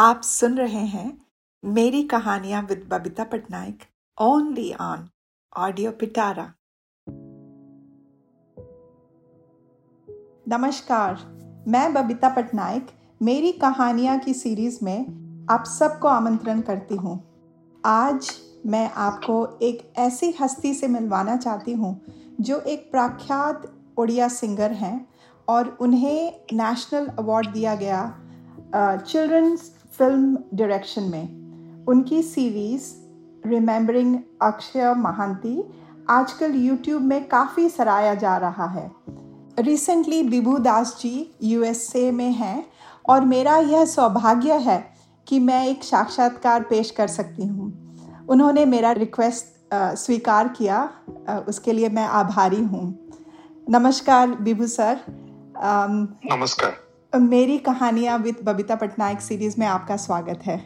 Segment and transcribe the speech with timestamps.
[0.00, 1.06] आप सुन रहे हैं
[1.76, 3.82] मेरी कहानियां with Babita Patnaik
[4.22, 5.04] only on
[5.64, 6.44] audio Pitara
[10.52, 11.18] नमस्कार
[11.74, 12.86] मैं बबीता पटनायक
[13.28, 14.98] मेरी कहानियां की सीरीज में
[15.54, 17.18] आप सबको आमंत्रण करती हूँ
[17.86, 18.30] आज
[18.76, 19.34] मैं आपको
[19.68, 21.94] एक ऐसी हस्ती से मिलवाना चाहती हूँ
[22.40, 24.94] जो एक प्रख्यात उड़िया सिंगर हैं
[25.56, 28.02] और उन्हें नेशनल अवार्ड दिया गया
[29.06, 32.84] चिल्ड्रंस फिल्म डायरेक्शन में उनकी सीरीज़
[33.48, 35.56] रिमेंबरिंग अक्षय महांती
[36.10, 38.90] आजकल यूट्यूब में काफ़ी सराया जा रहा है
[39.66, 41.12] रिसेंटली बिभू दास जी
[41.50, 42.64] यूएसए में हैं
[43.10, 44.80] और मेरा यह सौभाग्य है
[45.28, 47.70] कि मैं एक साक्षात्कार पेश कर सकती हूँ
[48.34, 49.58] उन्होंने मेरा रिक्वेस्ट
[49.98, 50.76] स्वीकार किया
[51.28, 52.86] आ, उसके लिए मैं आभारी हूँ
[53.76, 55.00] नमस्कार बिभू सर
[56.34, 56.88] नमस्कार
[57.18, 60.56] मेरी कहानियां विद बबीता पटनायक सीरीज में आपका स्वागत है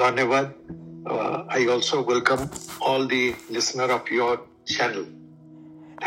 [0.00, 2.46] धन्यवाद I also welcome
[2.88, 4.36] all the listener of your
[4.74, 5.04] channel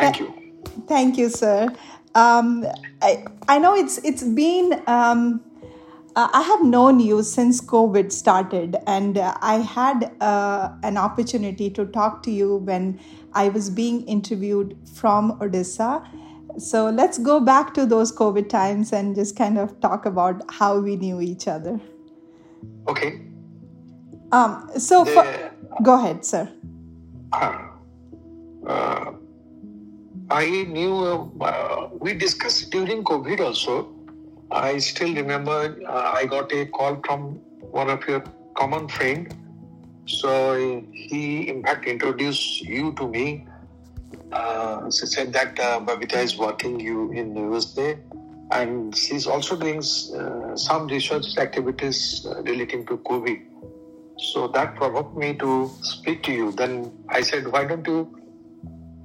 [0.01, 0.27] thank you
[0.91, 1.73] thank you sir
[3.49, 4.73] I know it's it's been
[6.19, 11.65] Uh, I have known you since COVID started, and uh, I had uh, an opportunity
[11.79, 12.85] to talk to you when
[13.41, 15.89] I was being interviewed from Odisha
[16.57, 20.79] So let's go back to those COVID times and just kind of talk about how
[20.79, 21.79] we knew each other.
[22.87, 23.21] Okay.
[24.31, 26.49] Um, so, the, for, go ahead, sir.
[27.33, 27.57] Uh,
[28.65, 29.11] uh,
[30.31, 33.91] I knew, uh, we discussed during COVID also.
[34.51, 37.35] I still remember uh, I got a call from
[37.71, 38.23] one of your
[38.55, 39.27] common friend.
[40.05, 43.45] So he, in fact, introduced you to me
[44.31, 47.97] uh, she said that uh, Babita is working you in USA,
[48.51, 49.79] and she's also doing
[50.15, 53.41] uh, some research activities uh, relating to COVID.
[54.17, 56.51] So that provoked me to speak to you.
[56.51, 58.17] Then I said, why don't you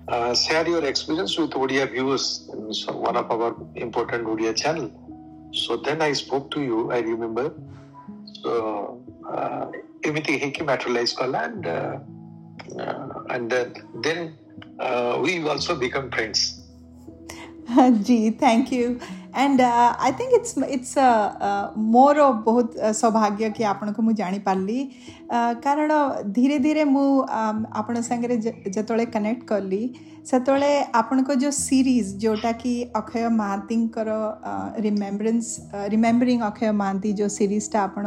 [0.08, 2.48] uh, share your experience with Odia viewers,
[2.91, 4.91] one of our important Odia channel.
[5.52, 6.91] So then I spoke to you.
[6.92, 7.52] I remember.
[8.42, 9.66] So uh,
[10.04, 14.38] everything came materialized, and and then
[14.80, 16.48] uh, we also become friends.
[18.06, 18.88] Ji thank you
[19.38, 20.94] and I think it's it's
[21.96, 22.68] ମୋର ବହୁତ
[23.00, 24.78] ସୌଭାଗ୍ୟ କି ଆପଣଙ୍କୁ ମୁଁ ଜାଣିପାରିଲି
[25.66, 25.90] କାରଣ
[26.38, 27.04] ଧୀରେ ଧୀରେ ମୁଁ
[27.80, 28.36] ଆପଣଙ୍କ ସାଙ୍ଗରେ
[28.74, 29.80] ଯେତେବେଳେ କନେକ୍ଟ କଲି
[30.32, 34.08] ସେତେବେଳେ ଆପଣଙ୍କ ଯେଉଁ ସିରିଜ୍ ଯେଉଁଟାକି ଅକ୍ଷୟ ମହାନ୍ତିଙ୍କର
[34.86, 35.46] ରିମେମ୍ବରେନ୍ସ
[35.94, 38.04] ରିମେମ୍ବରିଂ ଅକ୍ଷୟ ମହାନ୍ତି ଯେଉଁ ସିରିଜ୍ଟା ଆପଣ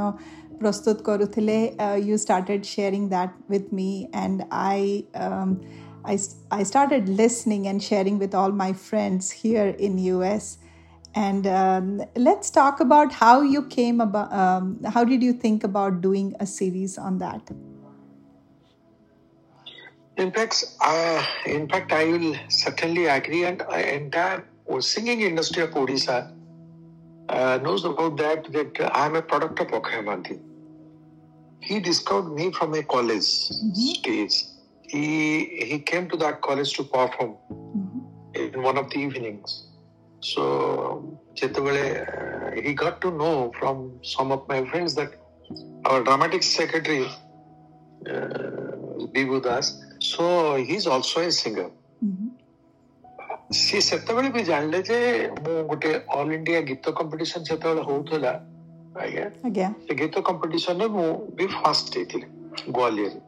[0.63, 1.57] ପ୍ରସ୍ତୁତ କରୁଥିଲେ
[2.11, 3.89] you started sharing that with me
[4.25, 4.89] and I
[6.05, 6.19] I,
[6.51, 10.57] I started listening and sharing with all my friends here in US.
[11.15, 16.01] And um, let's talk about how you came about, um, how did you think about
[16.01, 17.41] doing a series on that?
[20.17, 25.21] In fact, uh, in fact, I will certainly agree, and I, uh, entire uh, singing
[25.21, 26.31] industry of Odisha
[27.29, 28.45] uh, knows about that.
[28.53, 30.39] That I am a product of Akhaya
[31.61, 33.71] He discovered me from a college mm-hmm.
[33.75, 34.43] stage
[35.01, 35.09] he
[35.69, 38.47] he came to that college to perform mm-hmm.
[38.47, 39.51] in one of the evenings.
[40.31, 40.41] So
[41.37, 41.87] Chetavale,
[42.57, 43.75] uh, he got to know from
[44.11, 45.11] some of my friends that
[45.85, 47.15] our dramatic secretary uh,
[49.15, 49.67] Bibu Das,
[49.99, 50.21] so
[50.55, 51.69] he's also a singer.
[53.61, 54.97] ସିଏ ସେତେବେଳେ ବି ଜାଣିଲେ ଯେ
[55.47, 55.89] ମୁଁ ଗୋଟେ
[56.19, 58.31] all India ଗୀତ competition ସେତେବେଳେ ହଉଥିଲା
[59.03, 61.05] ଆଜ୍ଞା ସେ ଗୀତ କମ୍ପିଟିସନରେ ମୁଁ
[61.41, 62.27] ବି ଫାର୍ଷ୍ଟ ହେଇଥିଲି
[62.77, 63.19] ଗ୍ୱାଲିୟରରେ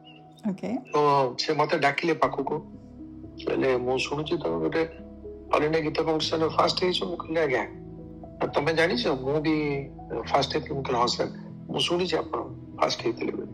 [0.46, 0.98] ତ
[1.42, 2.58] ସେ ମତେ ଡାକିଲେ ପାଖକୁ
[3.46, 4.82] କହିଲେ ମୁଁ ଶୁଣୁଛି ତମେ ଗୋଟେ
[5.54, 7.62] ହରିଣୀ ଗୀତ କମ୍ପିଟିସନରେ ଫାଷ୍ଟ ହେଇଛ ମୁଁ କହିଲି ଆଜ୍ଞା
[8.58, 9.54] ତମେ ଜାଣିଛ ମୁଁ ବି
[10.30, 11.32] ଫାଷ୍ଟ ହେଇଥିଲି ମୁଁ କହିଲି ହଁ ସାର୍
[11.70, 12.38] ମୁଁ ଶୁଣିଛି ଆପଣ
[12.82, 13.50] ଫାଷ୍ଟ ହେଇଥିଲେ ବୋଲି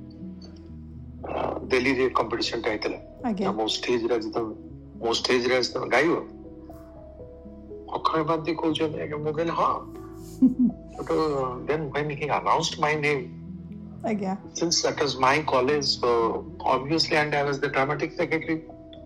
[1.72, 4.54] ଦିଲ୍ଲୀରେ କମ୍ପିଟିସନଟା ହେଇଥିଲା ମୋ ଷ୍ଟେଜରେ ଆଜି ତମେ
[5.04, 6.16] ମୋ ଷ୍ଟେଜରେ ଆଜି ତମେ ଗାଇବ
[8.00, 9.70] ଅକ୍ଷୟ ମହାନ୍ତି କହୁଛନ୍ତି ଆଜ୍ଞା ମୁଁ କହିଲି ହଁ
[11.69, 13.22] then when he announced my name
[14.10, 16.10] ଆଜ୍ଞା since that was my college so
[16.76, 18.56] obviously and I was the dramatic secretary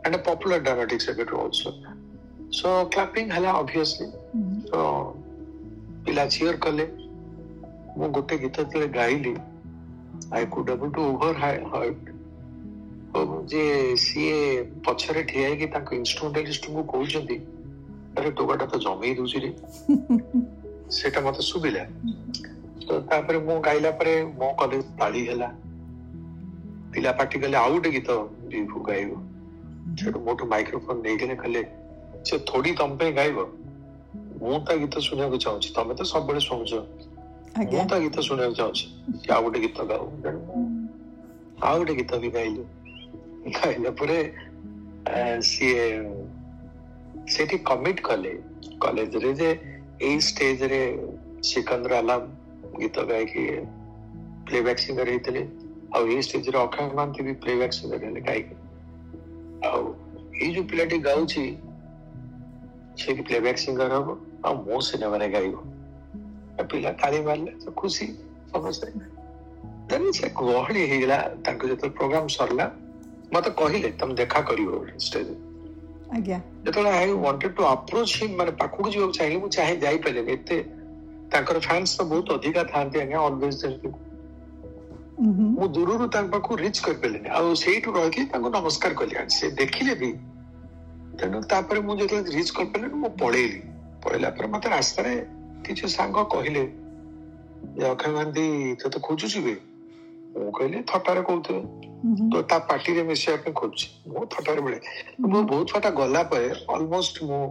[0.04, 1.72] and a popular dramatic secretary also
[2.60, 4.06] so clapping ହେଲା obviously
[4.72, 4.82] so
[6.06, 6.86] ପିଲା cheer କଲେ
[8.00, 9.34] ମୁଁ ଗୋଟେ ଗୀତ ଯେତେବେଳେ ଗାଇଲି
[10.38, 11.02] I could able to
[11.42, 11.94] overheard
[13.52, 13.62] ଯେ
[14.04, 14.40] ସିଏ
[14.88, 17.36] ପଛରେ ଠିଆ ହେଇକି ତାଙ୍କ ଇନଷ୍ଟ୍ରୁମେଣ୍ଟାଲିଷ୍ଟଙ୍କୁ କହୁଛନ୍ତି
[18.16, 19.50] ଆରେ ଟୋକାଟା ତ ଜମେଇ ଦଉଛି ରେ
[21.00, 21.82] ସେଟା ମତେ ଶୁଭିଲା
[22.88, 24.10] ତ ତାପରେ ମୁଁ ଗାଇଲା ପରେ
[24.40, 25.46] ମୋ କଲେଜ ତାଳି ହେଲା
[26.96, 28.10] ପିଲା ପାଟି କଲେ ଆଉ ଗୋଟେ ଗୀତ
[28.52, 29.10] ବିଭୁ ଗାଇବ
[30.02, 31.62] ସେଠୁ ମୋଠୁ ମାଇକ୍ରୋଫୋନ ନେଇଗଲେ କହିଲେ
[32.30, 33.38] ସେ ଥୋଡି ତମ ପାଇଁ ଗାଇବ
[34.44, 36.80] ମୁଁ ତା ଗୀତ ଶୁଣିବାକୁ ଚାହୁଁଛି ତମେ ତ ସବୁବେଳେ ଶୁଣୁଛ
[37.72, 38.86] ମୁଁ ତା ଗୀତ ଶୁଣିବାକୁ ଚାହୁଁଛି
[39.34, 40.06] ଆଉ ଗୋଟେ ଗୀତ ଗାଉ
[41.66, 42.66] ଆଉ ଗୋଟେ ଗୀତ ବି ଗାଇଲୁ
[43.58, 44.18] ଗାଇଲା ପରେ
[45.50, 45.90] ସିଏ
[47.34, 48.34] ସେଠି କମିଟ କଲେ
[48.86, 49.52] କଲେଜରେ ଯେ
[50.10, 50.82] ଏଇ ଷ୍ଟେଜରେ
[51.52, 52.34] ସିକନ୍ଦର ଆଲାମ
[52.80, 53.44] ಗೀತ ಗಾಯಕಿ
[54.48, 55.44] ಪ್ಲೇಬ್ಯಾಕ್ ಸಿಂಗರ್ ಐತಲಿ
[55.96, 58.54] ଆଉ ଏଇ ଷ୍ଟେଜରେ ଅକ୍ଷୟ ମହାନ୍ତି ବି ପ୍ଲେବ୍ୟାକ୍ ସିଙ୍ଗର ହେଲେ ଗାଇକି
[59.68, 59.82] ଆଉ
[60.40, 61.44] ଏଇ ଯୋଉ ପିଲାଟି ଗାଉଛି
[63.02, 64.08] ସେ ବି ପ୍ଲେବ୍ୟାକ୍ ସିଙ୍ଗର ହବ
[64.48, 65.54] ଆଉ ମୋ ସିନେମାରେ ଗାଇବ
[66.72, 67.52] ପିଲା ତାଳି ମାରିଲେ
[67.82, 68.06] ଖୁସି
[68.52, 68.88] ସମସ୍ତେ
[69.92, 71.18] ତେଣୁ ସେ ଗହଳି ହେଇଗଲା
[71.48, 72.66] ତାଙ୍କ ଯେତେବେଳେ ପ୍ରୋଗ୍ରାମ ସରିଲା
[73.36, 74.70] ମତେ କହିଲେ ତମେ ଦେଖା କରିବ
[75.08, 75.28] ଷ୍ଟେଜ
[76.64, 80.58] ଯେତେବେଳେ I wanted to approach him ମାନେ ପାଖକୁ ଯିବାକୁ ଚାହିଁଲି ମୁଁ ଚାହେଁ ଯାଇପାରିଲିନି ଏତେ
[81.34, 83.62] ତାଙ୍କର ଫ୍ୟାନ୍ସ ତ ବହୁତ ଅଧିକା ଥାନ୍ତି ଆଜ୍ଞା ଅଲୱେଜ
[85.58, 90.10] ମୁଁ ଦୂରରୁ ତାଙ୍କ ପାଖକୁ ରିଚ୍ କରିପାରିଲିନି ଆଉ ସେଇଠୁ ରହିକି ତାଙ୍କୁ ନମସ୍କାର କଲି ସେ ଦେଖିଲେ ବି
[91.22, 93.60] ତେଣୁ ତାପରେ ମୁଁ ଯେତେବେଳେ ରିଚ୍ କରିପାରିଲିନି ମୁଁ ପଳେଇଲି
[94.04, 95.12] ପଳେଇଲା ପରେ ମତେ ରାସ୍ତାରେ
[95.66, 96.62] କିଛି ସାଙ୍ଗ କହିଲେ
[97.78, 98.46] ଯେ ଅକ୍ଷୟ ଗାନ୍ଧୀ
[98.82, 99.54] ତତେ ଖୋଜୁଛୁ ବି
[100.40, 101.62] ମୁଁ କହିଲି ଥଟାରେ କହୁଥିବେ
[102.32, 104.78] ତ ତା ପାଟିରେ ମିଶିବା ପାଇଁ ଖୋଜୁଛି ମୁଁ ଥଟାରେ ବେଳେ
[105.32, 107.42] ମୁଁ ବହୁତ ଥଟା ଗଲା ପରେ ଅଲମୋଷ୍ଟ ମୁଁ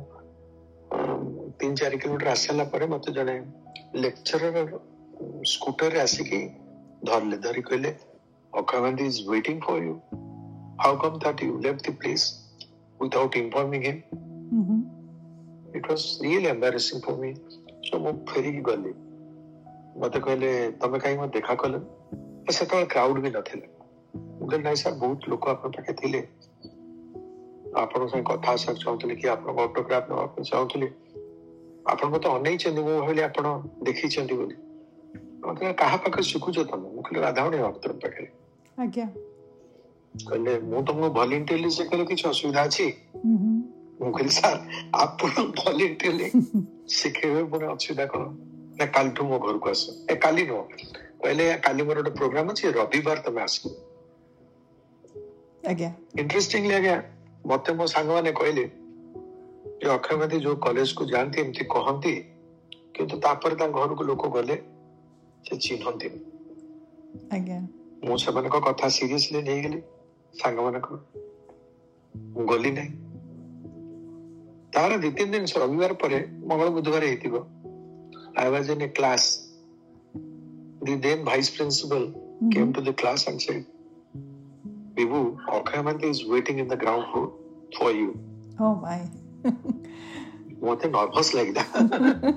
[1.65, 3.33] ତିନି ଚାରି କିଲୋମିଟର ଆସିସାରିଲା ପରେ ମତେ ଜଣେ
[4.01, 4.63] ଲେକ୍ଚରର
[5.51, 6.39] ସ୍କୁଟରରେ ଆସିକି
[7.09, 7.91] ଧରିଲେ ଧରି କହିଲେ
[8.61, 9.95] Akshay Gandhi is waiting for you
[10.83, 12.25] how come that you left the place
[13.03, 14.01] without informing him
[15.77, 17.31] it was real embarrassing for me
[17.89, 18.93] so ମୁଁ ଫେରିକି ଗଲି
[20.03, 20.51] ମତେ କହିଲେ
[20.83, 21.79] ତମେ କାହିଁ ମୋତେ ଦେଖା କଲେ
[22.59, 26.21] ସେତେବେଳେ କ୍ରାଉଡ୍ ବି ନଥିଲେ ମୁଁ କହିଲି ନାଇଁ ସାର୍ ବହୁତ ଲୋକ ଆପଣଙ୍କ ପାଖେ ଥିଲେ
[27.83, 30.87] ଆପଣଙ୍କ ସାଙ୍ଗେ କଥା ହେବାକୁ ଚାହୁଁଥିଲି କି ଆପଣଙ୍କ ଅଟୋଗ୍ରାଫ ନେବା ପାଇଁ ଚାହୁଁଥିଲି
[31.93, 33.45] ଆପଣଙ୍କୁ ତ ଅନେଇଛନ୍ତି ମୁଁ ଭାବିଲି ଆପଣ
[33.87, 34.55] ଦେଖିଛନ୍ତି ବୋଲି
[35.47, 38.29] ମୋତେ କାହା ପାଖରେ ଶିଖୁଛ ତମେ ମୁଁ କହିଲି ରାଧାମଣି ଭକ୍ତଙ୍କ ପାଖରେ
[38.85, 39.05] ଆଜ୍ଞା
[40.29, 42.87] କହିଲେ ମୁଁ ତମକୁ ଭଲେଣ୍ଟିୟରଲି ଶିଖେଇଲେ କିଛି ଅସୁବିଧା ଅଛି
[43.99, 44.59] ମୁଁ କହିଲି ସାର୍
[45.03, 46.27] ଆପଣ ଭଲେଣ୍ଟିୟରଲି
[46.99, 48.23] ଶିଖେଇବେ ପୁଣି ଅସୁବିଧା କଣ
[48.81, 49.83] ନା କାଲିଠୁ ମୋ ଘରକୁ ଆସ
[50.13, 50.63] ଏ କାଲି ନୁହଁ
[51.21, 53.65] କହିଲେ କାଲି ମୋର ଗୋଟେ ପ୍ରୋଗ୍ରାମ ଅଛି ରବିବାର ତମେ ଆସିବ
[55.73, 55.91] ଆଜ୍ଞା
[56.23, 56.97] ଇଣ୍ଟରେଷ୍ଟିଂଲି ଆଜ୍ଞା
[57.53, 58.65] ମତେ ମୋ ସାଙ୍ଗମାନେ କହିଲେ
[59.85, 62.11] ଏ ଅକ୍ଷୟବାଦୀ ଯୋଉ କଲେଜକୁ ଯାଆନ୍ତି ଏମିତି କହନ୍ତି
[62.97, 64.55] କିନ୍ତୁ ତାପରେ ତାଙ୍କ ଘରକୁ ଲୋକ ଗଲେ
[65.47, 66.21] ସେ ଚିହ୍ନନ୍ତିନି
[67.35, 67.57] ଆଜ୍ଞା
[68.09, 69.81] ମୁଁ ସେମାନଙ୍କ କଥା ସିରିୟସଲି ନେଇଗଲି
[70.39, 70.95] ସାଙ୍ଗମାନଙ୍କର
[72.37, 72.93] ମୁଁ ଗଲି ନାହିଁ
[74.77, 76.21] ତାର ଦି ତିନି ଦିନ ରବିବାର ପରେ
[76.53, 79.27] ମଙ୍ଗଳ ବୁଧବାର ହେଇଥିବ I was in a class
[80.89, 82.07] the then vice principal
[82.57, 83.63] came to the class and said
[84.97, 85.21] Vibhu,
[85.59, 87.25] Okhayamant is waiting in the ground floor
[87.79, 88.07] for you.
[88.67, 88.95] Oh my.
[90.59, 92.33] one thing almost like that.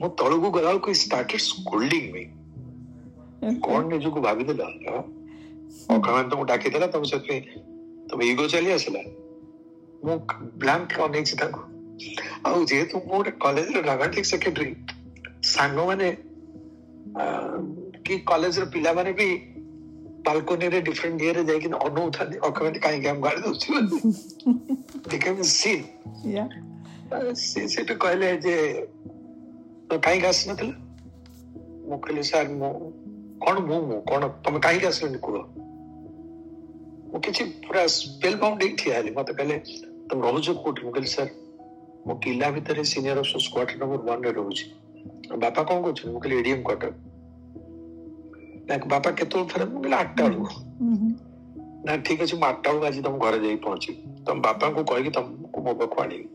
[0.00, 2.24] वो तड़ोगू गलाल को started scolding me.
[3.44, 4.94] कौन ने जो को भाभी ने डाल दिया
[5.94, 7.38] और कमेंट तो उठा के दिला तब से पे
[8.12, 9.00] तब ईगो चली असला
[10.08, 10.16] वो
[10.60, 11.66] ब्लैंक और नहीं चिता को
[12.46, 14.72] ଆଉ ଯେହେତୁ ମୁଁ ଗୋଟେ କଲେଜର ଡ୍ରାମାଟିକ୍ ସେକ୍ରେଟାରୀ
[15.52, 16.08] ସାଙ୍ଗମାନେ
[18.06, 19.28] କି କଲେଜର ପିଲାମାନେ ବି
[20.26, 23.50] balcony different gear jakin onu uthadi okamata kai gam gar do
[25.12, 25.80] became sin
[26.38, 26.48] yeah
[27.40, 28.52] से से तो कहले जे
[29.92, 30.70] कहीं गास नथिल
[31.90, 32.70] ମୁଁ କହିଲି ସାର୍ ମୁଁ
[33.44, 35.36] କ'ଣ ମୁଁ ମୁଁ କ'ଣ ତମେ କାହିଁକି ଆସିଲନି କୁହ
[37.12, 39.56] ମୁଁ କିଛି ପୁରା ସ୍ପେଲ୍ ବାଉଣ୍ଡ ହେଇ ଠିଆ ହେଲି ମତେ କହିଲେ
[40.10, 41.30] ତମେ ରହୁଛ କୋଉଠି ମୁଁ କହିଲି ସାର୍
[42.08, 44.66] ମୁଁ କିଲ୍ଲା ଭିତରେ ସିନିୟର ଅଫିସର ସ୍କ୍ୱାର୍ଟର ନମ୍ବର ୱାନରେ ରହୁଛି
[45.46, 46.92] ବାପା କ'ଣ କରୁଛନ୍ତି ମୁଁ କହିଲି ଏଡିଏମ୍ କ୍ୱାର୍ଟର
[48.70, 50.58] ନା ବାପା କେତେବେଳେ ଫେରେ ମୁଁ କହିଲି ଆଠଟା ବେଳକୁ
[51.88, 55.58] ନା ଠିକ ଅଛି ମୁଁ ଆଠଟା ବେଳକୁ ଆଜି ତମ ଘରେ ଯାଇ ପହଞ୍ଚିବି ତମ ବାପାଙ୍କୁ କହିକି ତମକୁ
[55.66, 56.26] ମୋ ପାଖକୁ ଆଣିବି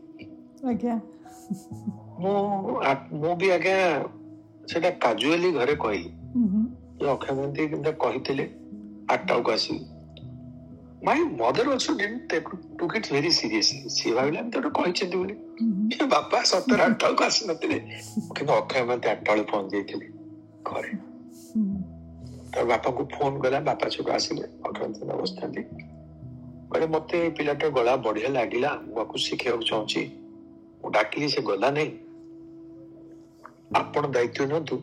[2.22, 2.34] ମୁଁ
[3.24, 3.76] ମୁଁ ବି ଆଜ୍ଞା
[4.74, 6.08] ସେଟା କାଜୁଆଲି ଘରେ କହିଲି
[7.14, 8.46] ଅକ୍ଷୟ ମହାନ୍ତି କେମିତି କହିଥିଲେ
[9.14, 9.80] ଆଠଟା ବେଳକୁ ଆସିବି
[11.06, 12.42] my mother also didn't
[12.80, 17.78] took it very seriously ସିଏ ଭାବିଲା ଆମେ ଗୋଟେ କହିଛନ୍ତି ବୋଲି ବାପା ସତର ବେଳକୁ ଆସିନଥିଲେ
[18.34, 20.06] କିନ୍ତୁ ଅକ୍ଷୟ ମହାନ୍ତି ଆଠଟା ବେଳକୁ ପହଞ୍ଚି ଯାଇଥିଲେ
[20.72, 20.92] ଘରେ
[22.54, 25.62] ତା ବାପାଙ୍କୁ ଫୋନ କଲା ବାପା ସବୁ ଆସିଲେ ଅକ୍ଷରଚନ୍ଦ୍ର ବସିଥାନ୍ତି
[26.72, 30.02] କହିଲେ ମୋତେ ପିଲାଟା ଗଳା ବଢିଆ ଲାଗିଲା ମୁଁ ଆକୁ ଶିଖିବାକୁ ଚାହୁଁଛି
[30.82, 31.90] ମୁଁ ଡାକିଲି ସେ ଗଲା ନାହିଁ
[33.80, 34.76] ଆପଣ ଦାୟିତ୍ୱ ନିଅନ୍ତୁ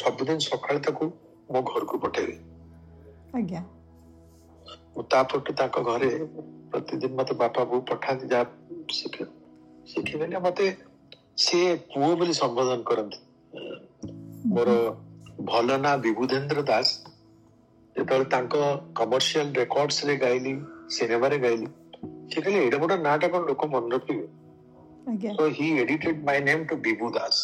[0.00, 1.04] ସବୁଦିନ ସକାଳେ ତାକୁ
[1.54, 2.36] ମୋ ଘରକୁ ପଠେଇବି
[4.94, 6.10] ମୁଁ ତା ପକ୍ଷେ ତାଙ୍କ ଘରେ
[6.72, 8.44] ପ୍ରତିଦିନ ମତେ ବାପା ବୋଉ ପଠାନ୍ତି ଯାହା
[8.98, 9.16] ଶିଖ
[9.92, 10.66] ଶିଖିବେନି ମୋତେ
[11.46, 13.20] ସିଏ ପୁଅ ବୋଲି ସମ୍ବୋଧନ କରନ୍ତି
[14.54, 14.70] ମୋର
[15.48, 17.10] ଭଲ ନା ବିଭୁଧେନ୍ଦ୍ର ଦାସ
[17.96, 18.60] ଯେତେବେଳେ ତାଙ୍କ
[19.00, 20.52] କମର୍ସିଆଲ ରେକର୍ଡସରେ ଗାଇଲି
[20.96, 21.66] ସିନେମାରେ ଗାଇଲି
[22.30, 24.26] ସେ କହିଲେ ଏଇଟା ଗୋଟେ ନାଁଟା କ'ଣ ଲୋକ ମନେ ରଖିବେ
[25.38, 27.38] ତ he edited my name to Bibhu Das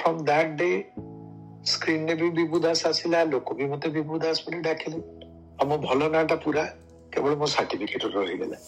[0.00, 0.70] from that day
[1.74, 5.00] ସ୍କ୍ରିନରେ ବି ବିଭୁ ଦାସ ଆସିଲା ଲୋକ ବି ମତେ ବିଭୁ ଦାସ ବୋଲି ଡାକିଲେ
[5.58, 6.64] ଆଉ ମୋ ଭଲ ନାଁଟା ପୁରା
[7.16, 8.58] କେବଳ ମୋ ସାର୍ଟିଫିକେଟ ରହିଗଲା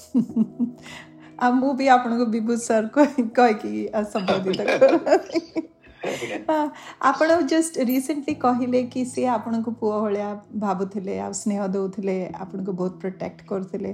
[1.47, 3.73] ଆଉ ମୁଁ ବି ଆପଣଙ୍କୁ ବିଭୁ ସାର୍ କହିକି
[4.15, 5.71] ସମ୍ବୋଧିତ
[6.09, 10.29] ଆପଣ ଜଷ୍ଟ ରିସେଣ୍ଟଲି କହିଲେ କି ସିଏ ଆପଣଙ୍କୁ ପୁଅ ଭଳିଆ
[10.65, 12.15] ଭାବୁଥିଲେ ଆଉ ସ୍ନେହ ଦେଉଥିଲେ
[12.45, 13.93] ଆପଣଙ୍କୁ ବହୁତ ପ୍ରୋଟେକ୍ଟ କରୁଥିଲେ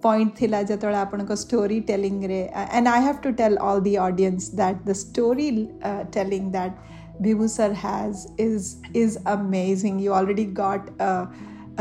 [0.06, 4.82] ପଏଣ୍ଟ ଥିଲା ଯେତେବେଳେ ଆପଣଙ୍କ story ଟେଲିଂରେ and I have to tell all the audience that
[4.90, 5.48] the story
[6.18, 8.68] telling that Bhibu sir has is
[9.00, 9.96] is amazing.
[10.04, 11.08] You already got a,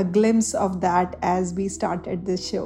[0.02, 2.66] a glimpse of that as we started this show.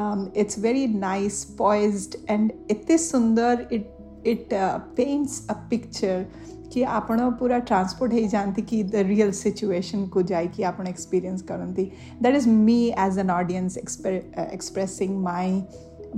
[0.00, 3.92] It's very nice poised and इतने सुंदर it
[4.26, 4.48] it
[4.96, 6.26] paints a picture
[6.72, 11.84] कि आपण पूरा transport हो जाती कि the real situation को जाकि आप एक्सपीरियंस करती
[12.22, 15.62] that is me as an audience expressing my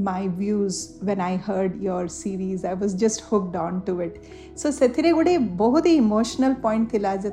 [0.07, 4.21] my views when I heard your series I was just hooked on to it
[4.63, 7.31] so से गोटे बहुत ही इमोशनल पॉइंट थी जो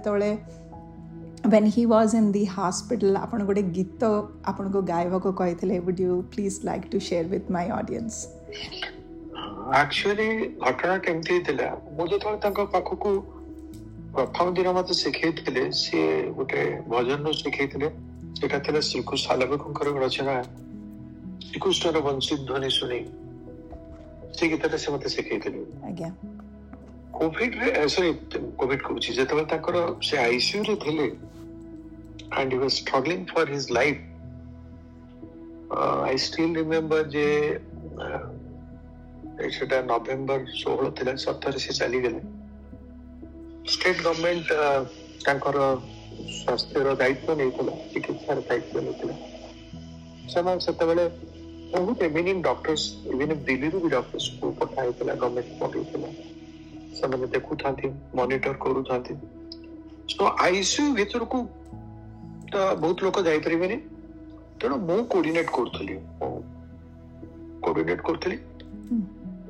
[1.50, 4.10] when he was in the hospital ଆପଣ ଗୋଟେ ଗୀତ
[4.52, 8.20] ଆପଣଙ୍କୁ ଗାଇବାକୁ କହିଥିଲେ would you please like to share with my audience
[9.82, 10.28] actually
[10.68, 13.10] ଘଟଣା କେମିତି ହେଇଥିଲା ମୁଁ ଯେତେବେଳେ ତାଙ୍କ ପାଖକୁ
[14.16, 16.08] ପ୍ରଥମ ଦିନ ମତେ ଶିଖେଇଥିଲେ ସିଏ
[16.40, 16.64] ଗୋଟେ
[16.96, 17.90] ଭଜନରୁ ଶିଖେଇଥିଲେ
[18.42, 20.36] ସେଟା ଥିଲା ଶ୍ରୀକୃଷ୍ଣ ଆଲବେକଙ୍କର ରଚନା
[21.50, 23.02] ଶ୍ରୀକୃଷ୍ଣର ବଂଶୀ ଧ୍ୱନି ଶୁଣି
[24.40, 25.60] ସେ ଗୀତଟା ସେ ମତେ ଶିଖେଇଥିଲେ
[25.92, 26.12] ଆଜ୍ଞା
[27.16, 28.12] କୋଭିଡରେ ସରି
[28.62, 34.00] କୋଭିଡ କହୁଛି ଯେତେବେଳେ ତାଙ୍କର ସେ ଆଇସିୟୁରେ ଥିଲେ and he was struggling for his life
[36.08, 37.28] I still remember ଯେ
[39.58, 42.24] ସେଟା ନଭେମ୍ବର ଷୋହଳ ଥିଲା ସତରେ ସେ ଚାଲିଗଲେ
[43.76, 44.60] ଷ୍ଟେଟ୍ ଗଭର୍ଣ୍ଣମେଣ୍ଟ
[45.28, 51.08] ତାଙ୍କର ସ୍ୱାସ୍ଥ୍ୟର ଦାୟିତ୍ୱ ନେଇଥିଲା ଚିକିତ୍ସାର ଦାୟିତ୍ୱ ନେଇଥିଲା ସେମାନେ ସେତେବେଳେ
[51.78, 56.12] ବହୁତ ଏଭିନିଂ ଡକ୍ଟର୍ସ ଇଭିନିଂ ଦିଲ୍ଲୀରୁ ବି ଡକ୍ଟର୍ସକୁ ପଠା ହେଇଥିଲା ଗଭର୍ଣ୍ଣମେଣ୍ଟ ପଠାଇଥିଲା
[57.00, 57.88] ସେମାନେ ଦେଖୁଥାନ୍ତି
[58.20, 59.14] ମନିଟର କରୁଥାନ୍ତି
[60.14, 61.40] ସୋ ଆଇସିୟୁ ଭିତରକୁ
[62.56, 63.78] ତ ବହୁତ ଲୋକ ଯାଇପାରିବେନି
[64.64, 65.96] ତେଣୁ ମୁଁ କୋଡିନେଟ କରୁଥିଲି
[67.68, 68.38] କୋଡିନେଟ କରୁଥିଲି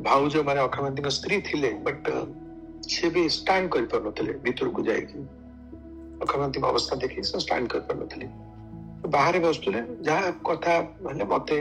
[0.09, 2.11] ଭାଉଜ ମାନେ ଅକ୍ଷୟମାନ୍ତିଙ୍କ ସ୍ତ୍ରୀ ଥିଲେ ବଟ୍
[2.93, 5.19] ସେ ବି ଷ୍ଟାଣ୍ଡ କରିପାରୁନଥିଲେ ଭିତରକୁ ଯାଇକି
[6.23, 8.27] ଅକ୍ଷୟମାନ୍ତିଙ୍କ ଅବସ୍ଥା ଦେଖିକି ସେ ଷ୍ଟାଣ୍ଡ କରିପାରୁନଥିଲେ
[9.17, 10.73] ବାହାରେ ବସୁଥିଲେ ଯାହା କଥା
[11.07, 11.57] ହେଲେ ମତେ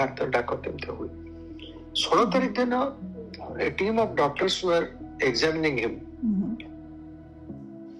[0.00, 1.08] ଡାକ୍ତର ଡାକ କେମିତି ହୁଏ
[2.02, 2.74] ଷୋହଳ ତାରିଖ ଦିନ
[3.60, 4.90] a team of doctors were
[5.20, 6.00] examining him.
[6.26, 7.98] Mm-hmm.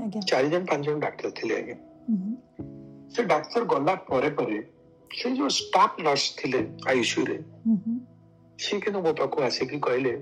[0.00, 1.76] चारि जण ପାଞ୍ଚ ଜଣ ଡାକ୍ତର ଥିଲେ ଆଜ୍ଞା
[3.14, 4.58] ସେ ଡାକ୍ତର ଗଲା ପରେ ପରେ
[5.20, 6.60] ସେ ଯୋଉ ଷ୍ଟାଫ ନର୍ସ ଥିଲେ
[6.92, 7.36] ଆଇସିୟୁରେ
[8.64, 10.12] ସିଏ କିନ୍ତୁ ମୋ ପାଖକୁ ଆସିକି କହିଲେ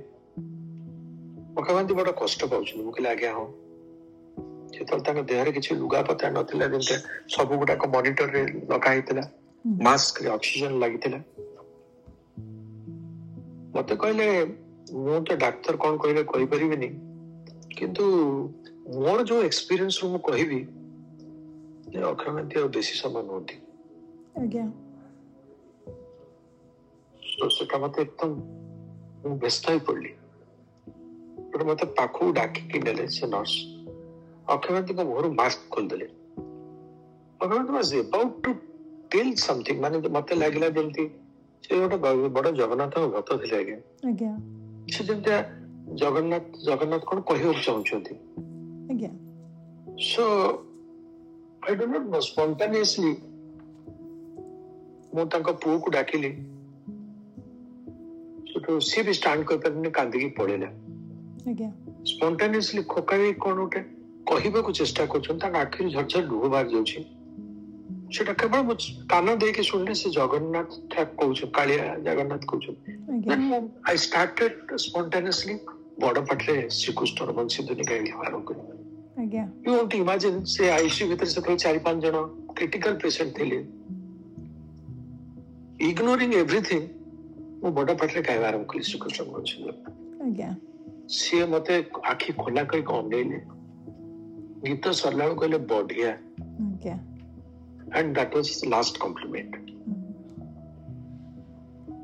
[1.61, 3.47] ପକାନ୍ତି ବଡ କଷ୍ଟ ପାଉଛନ୍ତି ମୁଁ କହିଲି ଆଜ୍ଞା ହଁ
[4.75, 6.99] ଯେତେବେଳେ ତାଙ୍କ ଦେହରେ କିଛି ଲୁଗାପତା ନଥିଲା ଯେମିତି
[7.37, 8.43] ସବୁ ଗୁଡାକ ମନିଟରରେ
[8.75, 9.25] ଲଗା ହେଇଥିଲା
[9.89, 11.21] ମାସ୍କରେ ଅକ୍ସିଜେନ ଲାଗିଥିଲା
[13.79, 14.29] ମତେ କହିଲେ
[14.97, 16.89] ମୁଁ ତ ଡାକ୍ତର କ'ଣ କହିବେ କହିପାରିବିନି
[17.79, 18.05] କିନ୍ତୁ
[18.95, 20.61] ମୋର ଯୋଉ ଏକ୍ସପିରିଏନ୍ସରୁ ମୁଁ କହିବି
[21.93, 23.57] ଯେ ଅକ୍ଷୟକାନ୍ତି ଆଉ ବେଶୀ ସମୟ ନୁହନ୍ତି
[27.59, 28.35] ସେଟା ମତେ ଏକଦମ
[29.25, 30.13] ମୁଁ ବ୍ୟସ୍ତ ହେଇ ପଡିଲି
[31.51, 33.55] ଗୋଟେ ମତେ ପାଖକୁ ଡାକିକି ନେଲେ ସେ ନର୍ସ
[34.55, 36.07] ଅକ୍ଷୟକାନ୍ତିଙ୍କ ମୁହଁରୁ ମାସ୍କ ଖୋଲିଦେଲେ
[37.41, 38.55] Akshaykanti was about to
[39.15, 41.05] tell something ମାନେ ମତେ ଲାଗିଲା ଯେମିତି
[41.67, 41.97] ସେ ଗୋଟେ
[42.39, 44.33] ବଡ ଜଗନ୍ନାଥ ଭକ୍ତ ଥିଲେ ଆଜ୍ଞା
[44.93, 45.39] ସେ ଯେମିତିଆ
[46.03, 48.15] ଜଗନ୍ନାଥ ଜଗନ୍ନାଥ କଣ କହିବାକୁ ଚାହୁଁଛନ୍ତି
[48.93, 49.11] ଆଜ୍ଞା
[50.11, 50.23] so
[51.67, 53.11] I do not know spontaneously
[55.19, 56.31] ମୁଁ ତାଙ୍କ ପୁଅକୁ ଡାକିଲି
[58.51, 60.71] ସେଠୁ ସିଏ ବି ଷ୍ଟାଣ୍ଡ କରିପାରିନି କାନ୍ଦିକି ପଳେଇଲା
[62.13, 63.85] ସ୍ପଣ୍ଟାନିୟସଲି ଖୋକାଳି କଣ ଗୋଟେ
[64.33, 67.05] କହିବାକୁ ଚେଷ୍ଟା କରୁଛନ୍ତି ତାଙ୍କ ଆଖିରୁ ଝରଝର ଲୁହ ବାହାରି ଯାଉଛି
[68.17, 68.33] ସେଟା
[69.13, 72.93] କାନ ଦେଇକି ଶୁଣିଲେ ସେ ଜଗନ୍ନାଥ ଠାକ କହୁଛନ୍ତି କାଳିଆ ଜଗନ୍ନାଥ କହୁଛନ୍ତି
[73.93, 75.57] ଆଇ ଷ୍ଟାର୍ଟେଡ୍ ସ୍ପଣ୍ଟାନିୟସଲି
[76.05, 78.77] ବଡ ପାଟିରେ ଶ୍ରୀକୃଷ୍ଣର ବଂଶୀଧ୍ୱନି ଗାଇଲି ଆରମ୍ଭ କରିବି
[79.67, 82.17] ୟୁ ୱାଣ୍ଟ ଇମାଜିନ୍ ସେ ଆଇସିୟୁ ଭିତରେ ସେତେବେଳେ ଚାରି ପାଞ୍ଚ ଜଣ
[82.61, 83.59] କ୍ରିଟିକାଲ ପେସେଣ୍ଟ ଥିଲେ
[85.91, 86.89] ଇଗ୍ନୋରିଂ ଏଭ୍ରିଥିଙ୍ଗ
[87.65, 90.49] ମୁଁ ବଡ ପାଟିରେ ଗାଇବା ଆରମ୍ଭ କଲି ଶ୍ରୀକୃଷ୍ଣଙ୍କ ବଂଶୀଧ୍ୱନି
[91.21, 91.75] ସିଏ ମତେ
[92.15, 93.39] ଆଖି ଖୋଲା କରିକି ଅନେଇଲେ
[94.69, 96.13] ଗୀତ ସରିଲା ବେଳକୁ କହିଲେ ବଢିଆ
[97.93, 99.57] and that was his last compliment.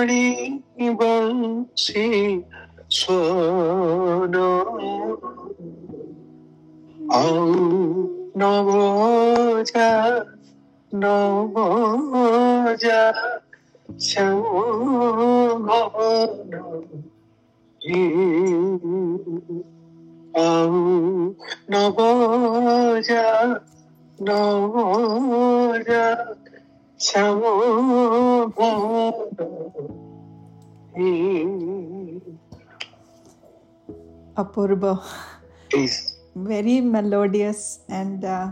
[0.07, 0.63] 尼
[0.97, 2.45] 旺西
[2.89, 3.05] 索
[4.29, 5.19] 诺，
[7.09, 7.23] 阿
[8.37, 10.25] 诺布扎
[10.91, 11.59] 诺布
[12.79, 13.13] 扎，
[13.99, 16.47] 香波
[17.81, 18.15] 尼，
[20.35, 20.67] 阿
[21.67, 23.61] 诺布扎
[24.19, 26.17] 诺布扎。
[34.35, 35.01] Apurbo.
[35.71, 36.17] Please.
[36.37, 38.51] Very melodious, and uh,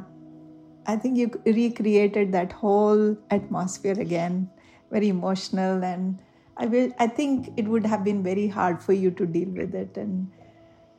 [0.86, 4.48] I think you recreated that whole atmosphere again.
[4.90, 6.18] Very emotional, and
[6.56, 6.90] I will.
[6.98, 9.94] I think it would have been very hard for you to deal with it.
[9.98, 10.30] And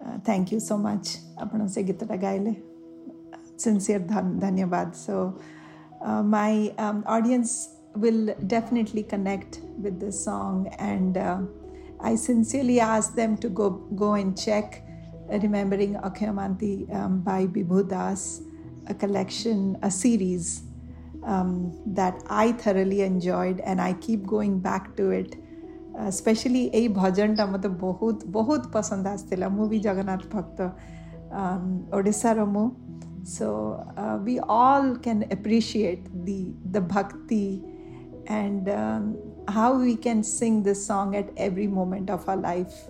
[0.06, 1.18] uh, thank you so much.
[1.40, 2.56] अपनों से गीत लगाए ले.
[3.58, 4.02] Sincere
[4.94, 5.40] So
[6.02, 11.40] uh, my um, audience will definitely connect with this song and uh,
[12.02, 13.70] i sincerely ask them to go
[14.04, 14.84] go and check
[15.30, 18.42] uh, remembering akhyamanti um, by Bibhudas,
[18.88, 20.64] a collection a series
[21.24, 25.32] um, that i thoroughly enjoyed and i keep going back to it
[26.20, 30.60] specially এই ভজনটা ମୋତେ ବହୁତ ବହୁତ ପସନ୍ଦ ଆସିଥିଲା movie ବି ଜଗନ୍ନାଥ ଭକ୍ତ
[31.98, 32.64] ଓଡ଼ିଶାର ମୁଁ
[33.24, 37.62] so uh, we all can appreciate the, the bhakti
[38.28, 42.86] and um, how we can sing this song at every moment of our life.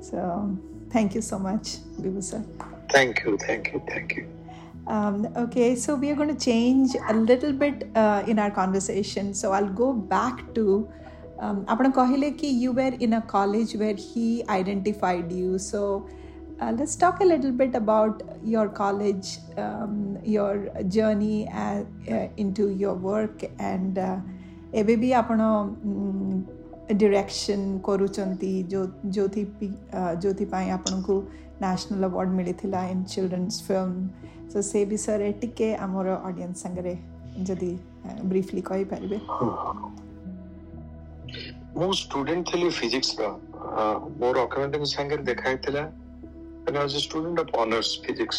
[0.00, 0.56] So
[0.90, 2.42] thank you so much, Bibu sir.
[2.90, 4.26] Thank you, thank you, thank you.
[4.86, 9.32] Um, okay, so we are going to change a little bit uh, in our conversation.
[9.34, 10.88] So I'll go back to.
[11.40, 15.58] Um, you were in a college where he identified you.
[15.58, 16.23] So, identified
[16.60, 22.66] uh, let's talk a little bit about your college, um, your journey at, uh, into
[22.82, 23.96] your work, and
[24.80, 25.40] ଏବେ ବି ଆପଣ
[27.00, 29.42] direction କରୁଛନ୍ତି ଯେଉଁଥି
[30.24, 31.14] ଯେଉଁଥିପାଇଁ ଆପଣଙ୍କୁ
[31.62, 33.92] national award ମିଳିଥିଲା in children's film
[34.52, 36.94] ତ ସେ ବିଷୟରେ ଟିକେ ଆମର ଅଡ଼ିଏନ୍ସ ସାଙ୍ଗରେ
[37.50, 37.70] ଯଦି
[38.32, 39.18] ବ୍ରିଫଲି କହିପାରିବେ
[41.78, 43.22] ମୁଁ ଷ୍ଟୁଡେଣ୍ଟ ଥିଲି ଫିଜିକ୍ସର
[44.24, 45.82] ମୋର ଅକାଉଣ୍ଟିଂ ସାଙ୍ଗରେ ଦେଖା ହେଇଥିଲା
[46.66, 48.38] and I was a student of honors physics.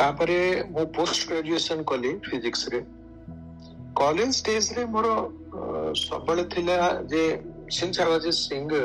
[0.00, 0.34] ତାପରେ
[0.74, 2.80] ମୁଁ ପୋଷ୍ଟ ଗ୍ରାଜୁଏସନ କଲି ଫିଜିକ୍ସରେ
[4.00, 5.06] କଲେଜ ଷ୍ଟେଜରେ ମୋର
[6.06, 6.76] ସବୁବେଳେ ଥିଲା
[7.12, 7.22] ଯେ
[7.78, 8.84] since I was a singer,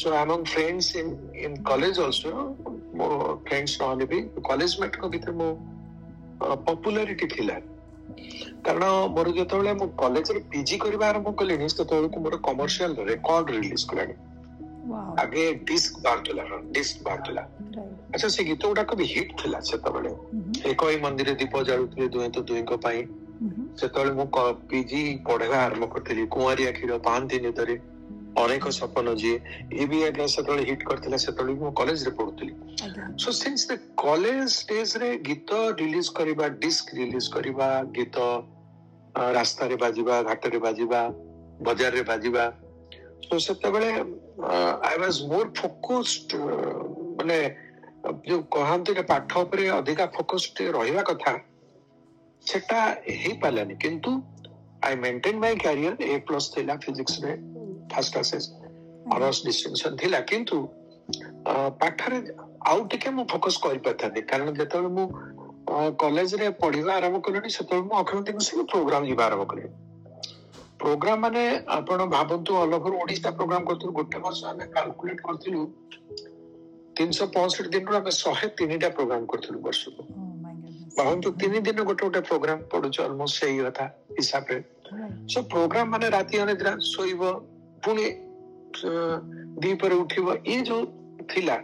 [0.00, 1.08] so among friends in,
[1.46, 2.34] in college also,
[2.94, 5.48] more friends normally be college ମାନଙ୍କ ଭିତରେ ମୋ
[6.84, 7.56] ପପୁଲାରିଟି ଥିଲା
[8.68, 8.84] କାରଣ
[9.16, 14.14] ମୋର ଯେତେବେଳେ ମୁଁ କଲେଜରେ ପିଜି କରିବା ଆରମ୍ଭ କଲିଣି ସେତେବେଳକୁ ମୋର କମର୍ସିଆଲ ରେକର୍ଡ ରିଲିଜ କଲାଣି
[15.18, 17.40] आगे डिस्क बार खेला हाँ डिस्क बार खेला
[18.14, 22.42] अच्छा से गीत गुड़ाक भी हिट थिला सेतबेले एक ही मंदिर दीप जाळुथिले दुहे तो
[22.50, 23.06] दुहे को पाई
[23.80, 24.98] ସେତେବେଳେ ମୁଁ ପିଜି
[25.28, 27.74] ପଢିବା ଆରମ୍ଭ କରିଥିଲି କୁଆଁରିଆ କ୍ଷୀର ପାଆନ୍ତି ନିଦରେ
[28.42, 29.36] ଅନେକ ସପନ ଯିଏ
[29.82, 32.54] ଏ ବି ଆଜ୍ଞା ସେତେବେଳେ ହିଟ୍ କରିଥିଲା ସେତେବେଳେ ମୁଁ କଲେଜରେ ପଢୁଥିଲି
[33.24, 33.72] ସୋ ସିନ୍ସ ଦ
[34.04, 35.50] କଲେଜ ଷ୍ଟେଜରେ ଗୀତ
[35.80, 37.68] ରିଲିଜ କରିବା ଡିସ୍କ ରିଲିଜ କରିବା
[38.00, 38.16] ଗୀତ
[39.38, 41.00] ରାସ୍ତାରେ ବାଜିବା ଘାଟରେ ବାଜିବା
[41.70, 42.44] ବଜାରରେ ବାଜିବା
[43.28, 43.90] So ସେତେବେଳେ
[44.92, 46.32] I was more focused
[47.18, 47.36] ମାନେ
[48.28, 51.32] ଯୋଉ କହନ୍ତି ନା ପାଠ ଉପରେ ଅଧିକା ଫୋକସ୍ ରହିବା କଥା
[52.52, 52.78] ସେଟା
[53.22, 54.12] ହେଇପାରିଲାନି କିନ୍ତୁ
[54.88, 57.32] I maintain my career A plus ଥିଲା ଫିଜିକ୍ସରେ
[57.92, 58.48] ଫାର୍ଷ୍ଟ କ୍ଲାସେସ୍
[59.18, 60.56] ଅନର୍ସ ଡିଷ୍ଟିଂସନ୍ ଥିଲା କିନ୍ତୁ
[61.82, 62.18] ପାଠରେ
[62.72, 65.06] ଆଉ ଟିକେ ମୁଁ ଫୋକସ୍ କରିପାରିଥାନ୍ତି କାରଣ ଯେତେବେଳେ ମୁଁ
[66.04, 69.72] କଲେଜରେ ପଢିବା ଆରମ୍ଭ କଲିଣି ସେତେବେଳେ ମୁଁ ଅଖିଳ ଦିବସକୁ ପ୍ରୋଗ୍ରାମ ଯିବା ଆରମ୍ଭ କଲିଣି
[70.80, 71.40] ପ୍ରୋଗ୍ରାମ ମାନେ
[71.76, 75.60] ଆପଣ ଭାବନ୍ତୁ ଅଲ୍ ଓଭର ଓଡ଼ିଶା ପ୍ରୋଗ୍ରାମ କରିଥିଲୁ ଗୋଟେ ବର୍ଷ ଆମେ କାଲକୁଲେଟ କରିଥିଲୁ
[77.00, 80.02] ତିନିଶହ ପଞ୍ଚଷଠି ଦିନରୁ ଆମେ ଶହେ ତିନିଟା ପ୍ରୋଗ୍ରାମ କରିଥିଲୁ ବର୍ଷକୁ
[80.98, 83.84] ଭାବନ୍ତୁ ତିନି ଦିନ ଗୋଟେ ଗୋଟେ ପ୍ରୋଗ୍ରାମ ପଡୁଛୁ ଅଲମୋଷ୍ଟ ସେଇ କଥା
[84.18, 84.58] ହିସାବରେ
[85.34, 87.22] ସୋ ପ୍ରୋଗ୍ରାମ ମାନେ ରାତି ଅନିଦ୍ରା ଶୋଇବ
[87.88, 88.06] ପୁଣି
[89.62, 90.82] ଦ୍ୱିପରେ ଉଠିବ ଏ ଯୋଉ
[91.34, 91.56] ଥିଲା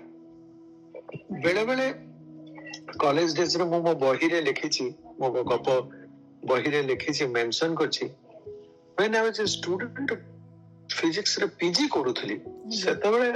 [1.47, 1.87] ବେଳେବେଳେ
[3.05, 4.87] କଲେଜ କଲେଜ ରେ ମୁଁ ମୋ ବହିରେ ଲେଖିଛି
[5.21, 5.67] ମୋ ଗପ
[6.55, 8.07] ବହିରେ ଲେଖିଛି ମେନସନ କରିଛି
[8.97, 9.95] when I was a student
[10.99, 12.35] physics ରେ PG କରୁଥିଲି
[12.81, 13.29] ସେତେବେଳେ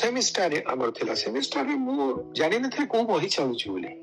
[0.00, 2.04] ସେମିଷ୍ଟାର ଆମର ଥିଲା ସେମିଷ୍ଟାରରେ ମୁଁ
[2.40, 3.96] ଜାଣିନଥିଲି କୋଉ ବହି ଚାହୁଁଛି ବୋଲି ଆଇ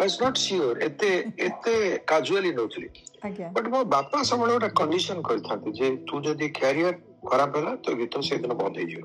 [0.00, 1.10] ୱାଜ ନଟ ସିଓର ଏତେ
[1.46, 1.74] ଏତେ
[2.12, 2.90] କାଜୁଆଲି ନଉଥିଲି
[3.56, 6.88] ବଟ୍ ମୋ ବାପା ସବୁବେଳେ ଗୋଟେ କଣ୍ଡିସନ କରିଥାନ୍ତି ଯେ ତୁ ଯଦି କ୍ୟାରିୟର
[7.32, 9.02] ଖରାପ ହେଲା ତୋ ଗୀତ ସେଦିନ ବନ୍ଦ ହେଇଯିବ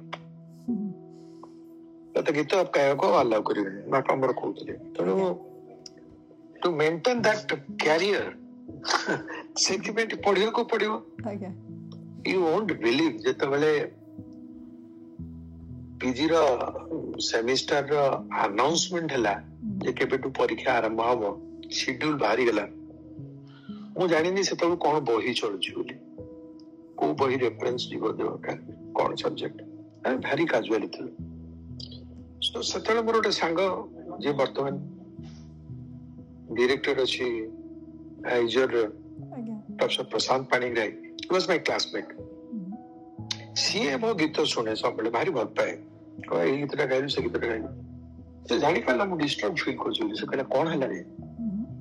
[2.14, 5.14] ତତେ ଗୀତ ଗାଇବାକୁ ଆଲାଉ କରିବେନି ବାପା ମୋର କହୁଥିଲେ ତେଣୁ
[6.62, 7.48] to maintain that
[7.84, 8.30] career
[9.64, 10.92] sentiment ପଢିବାକୁ ପଡିବ
[12.34, 13.72] ୟୁ ଓଣ୍ଟ ବିଲିଭ ଯେତେବେଳେ
[16.04, 16.34] ପିଜିର
[17.30, 17.96] ସେମିଷ୍ଟାରର
[18.44, 19.34] ଆନାଉନ୍ସମେଣ୍ଟ ହେଲା
[19.86, 21.32] ଯେ କେବେଠୁ ପରୀକ୍ଷା ଆରମ୍ଭ ହବ
[21.80, 22.66] ସିଡ୍ୟୁଲ ବାହାରିଗଲା
[23.98, 25.98] ମୁଁ ଜାଣିନି ସେତେବେଳେ କଣ ବହି ଚଳୁଛି ବୋଲି
[27.02, 28.54] କୋଉ ବହି ରେଫରେନ୍ସ ଯିବ ଦେବଟା
[29.02, 29.60] କଣ ସବଜେକ୍ଟ
[30.04, 31.12] ଆମେ ଭାରି କାଜୁଆଲି ଥିଲୁ
[32.72, 33.60] ସେତେବେଳେ ମୋର ଗୋଟେ ସାଙ୍ଗ
[34.26, 34.76] ଯିଏ ବର୍ତ୍ତମାନ
[36.62, 37.26] ଡିରେକ୍ଟର ଅଛି
[38.48, 38.94] your
[39.78, 40.96] Professor Prasad Panigrahi.
[41.22, 42.06] He was my classmate.
[43.60, 45.72] सीए ମୋ ଗୀତ ଶୁଣେ ସବୁବେଳେ ଭାରି ଭଲ ପାଏ
[46.28, 47.70] କହିବା ଏଇ ଗୀତଟା ଗାଇଲୁ ସେ ଗୀତଟା ଗାଇଲୁ
[48.50, 51.00] ସେ ଜାଣିପାରିଲା ମୁଁ ଡିଷ୍ଟର୍ବ ଫିଲ୍ କରୁଛି ବୋଲି ସେ କହିଲା କଣ ହେଲା ରେ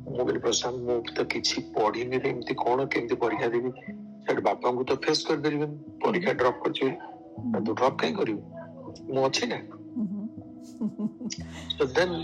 [0.04, 3.70] ମୁଁ କହିଲି ପ୍ରଶାନ୍ତ ମୁଁ ତ କିଛି ପଢିନି ରେ ଏମିତି କଣ କେମିତି ପରୀକ୍ଷା ଦେବି
[4.26, 6.86] ସେଠି ବାପାଙ୍କୁ ତ ଫେସ୍ କରିପାରିବେନି ପରୀକ୍ଷା ଡ୍ରପ୍ କରିଛି
[7.68, 8.40] ତୁ ଡ୍ରପ୍ କାହିଁ କରିବୁ
[9.14, 9.58] ମୁଁ ଅଛି ନା
[11.96, 12.16] ଦେନ୍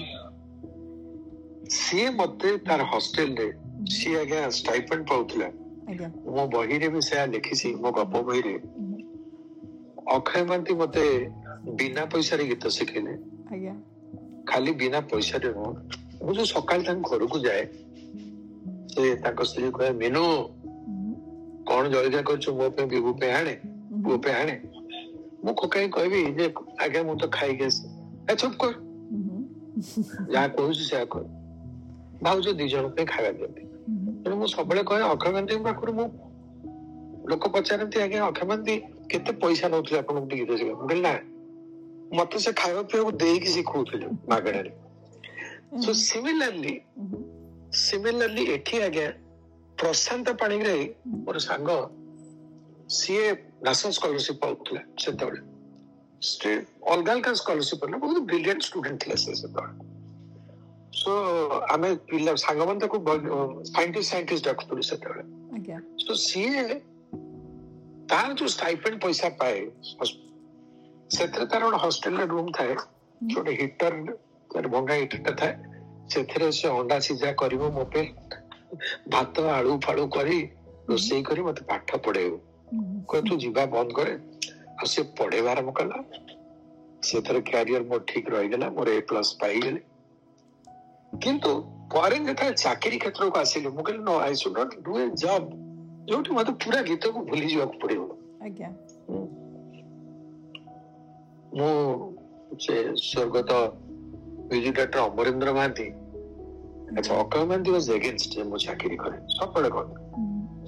[1.80, 3.48] ସିଏ ମତେ ତାର ହଷ୍ଟେଲରେ
[3.92, 5.48] ସିଏ ଆଜ୍ଞା ଷ୍ଟାଇପେଣ୍ଡ ପାଉଥିଲା
[6.34, 8.52] ମୋ ବହିରେ ବି ସେୟା ଲେଖିଛି ମୋ ଗପ ବହିରେ
[10.16, 11.04] ଅକ୍ଷୟ ମହାନ୍ତି ମତେ
[11.82, 13.16] ବିନା ପଇସାରେ ଗୀତ ଶିଖେଇଲେ
[14.52, 15.72] ଖାଲି ବିନା ପଇସାରେ ନୁହଁ
[16.22, 20.24] ମୁଁ ଯୋଉ ସକାଳେ ତାଙ୍କ ଘରକୁ ଯାଏ ସେ ତାଙ୍କ ସ୍ତ୍ରୀ କହେ ମିନୁ
[21.72, 23.54] କଣ ଜଳଖିଆ କରୁଛୁ ମୋ ପାଇଁ ବିଭୁ ପାଇଁ ଆଣେ
[24.08, 24.56] ପୁଅ ପାଇଁ ଆଣେ
[25.48, 26.44] ମୁଁ କାହିଁ କହିବି ଯେ
[26.86, 28.72] ଆଜ୍ଞା ମୁଁ ତ ଖାଇକି ଆସେ ଚୁପ୍ କର
[30.34, 31.26] ଯାହା କହୁଛି ସେୟା କର
[32.24, 33.64] ଭାଉଜ ଦି ଜଣ ପାଇଁ ଖାଇବା ଦିଅନ୍ତି
[34.24, 36.06] ତେଣୁ ମୁଁ ସବୁବେଳେ କହେ ଅକ୍ଷୟମନ୍ତୀଙ୍କ ପାଖରୁ ମୁଁ
[37.32, 38.74] ଲୋକ ପଚାରନ୍ତି ଆଜ୍ଞା ଅକ୍ଷୟମନ୍ତୀ
[39.12, 41.12] କେତେ ପଇସା ନଉଥିଲେ ଆପଣଙ୍କୁ ଟିକେ ଦେଇ ମୁଁ କହିଲି ନା
[42.20, 44.72] ମତେ ସେ ଖାଇବା ପିଇବାକୁ ଦେଇକି ଶିଖଉଥିଲେ ମାଗଣାରେ
[45.84, 46.74] ସୋ ସିମିଲାରଲି
[47.86, 49.06] ସିମିଲାରଲି ଏଠି ଆଜ୍ଞା
[49.84, 50.84] ପ୍ରଶାନ୍ତ ପାଣିଗ୍ରାହୀ
[51.24, 51.68] ମୋର ସାଙ୍ଗ
[52.98, 53.26] ସିଏ
[53.64, 55.40] ନ୍ୟାସନାଲ ସ୍କଲାରସିପ ପାଉଥିଲା ସେତେବେଳେ
[56.94, 59.92] ଅଲଗା ଅଲଗା ସ୍କଲାରସିପ ପାଉଥିଲା ବହୁତ ବ୍ରିଲିଆଣ୍ଟ ଷ୍ଟୁଡେଣ୍ଟ ଥିଲା ସେ ସେତେବେଳେ
[61.02, 61.12] ಸೊ
[61.72, 62.98] ಆಮೇಲೆ ಇಲ್ಲ ಸಂಗಮಂತಕ್ಕೂ
[63.74, 65.22] ಸೈಂಟಿಸ್ಟ್ ಸೈಂಟಿಸ್ಟ್ ଡାକୁଥିଲୁ ସେତେବେଳେ
[66.08, 66.64] ତ ସିଏ
[68.12, 69.58] ତାର ଯୋଉ ଷ୍ଟାଇପେଣ୍ଡ ପଇସା ପାଏ
[71.16, 72.74] ସେଥିରେ ତାର ଗୋଟେ ହଷ୍ଟେଲରେ ରୁମ୍ ଥାଏ
[73.36, 73.94] ଗୋଟେ ହିଟର
[74.54, 75.54] ତାର ଭଙ୍ଗା ହିଟରଟା ଥାଏ
[76.14, 78.08] ସେଥିରେ ସେ ଅଣ୍ଡା ସିଝା କରିବ ମୋ ପାଇଁ
[79.16, 80.36] ଭାତ ଆଳୁ ଫାଳୁ କରି
[80.92, 82.34] ରୋଷେଇ କରି ମତେ ପାଠ ପଢେଇବ
[83.12, 84.14] କହେ ତୁ ଯିବା ବନ୍ଦ କରେ
[84.78, 85.98] ଆଉ ସେ ପଢେଇବା ଆରମ୍ଭ କଲା
[87.10, 89.74] ସେଥିରେ କ୍ୟାରିୟର ମୋର ଠିକ ରହିଗଲା ମୋର ଏ ପ୍ଲସ ପାଇଗଲି
[91.22, 91.50] କିନ୍ତୁ
[91.94, 95.46] ପରେ ଯେତେବେଳେ ଚାକିରି କ୍ଷେତ୍ରକୁ ଆସିଲି ମୁଁ କହିଲି no I should not do a job
[96.12, 98.02] ଯୋଉଠି ମତେ ପୁରା ଗୀତକୁ ଭୁଲି ଯିବାକୁ ପଡିବ
[98.48, 98.70] ଆଜ୍ଞା
[101.58, 101.70] ମୁଁ
[102.64, 102.74] ସେ
[103.10, 103.50] ସ୍ୱର୍ଗତ
[104.50, 110.04] ମ୍ୟୁଜିକ୍ ଡାକ୍ଟର ଅମରେନ୍ଦ୍ର ମହାନ୍ତି ଆଚ୍ଛା ଅକ୍ଷୟ ମହାନ୍ତି ୱାଜ୍ ଏଗେନଷ୍ଟ ଯେ ମୁଁ ଚାକିରି କରେ ସବୁବେଳେ କରେ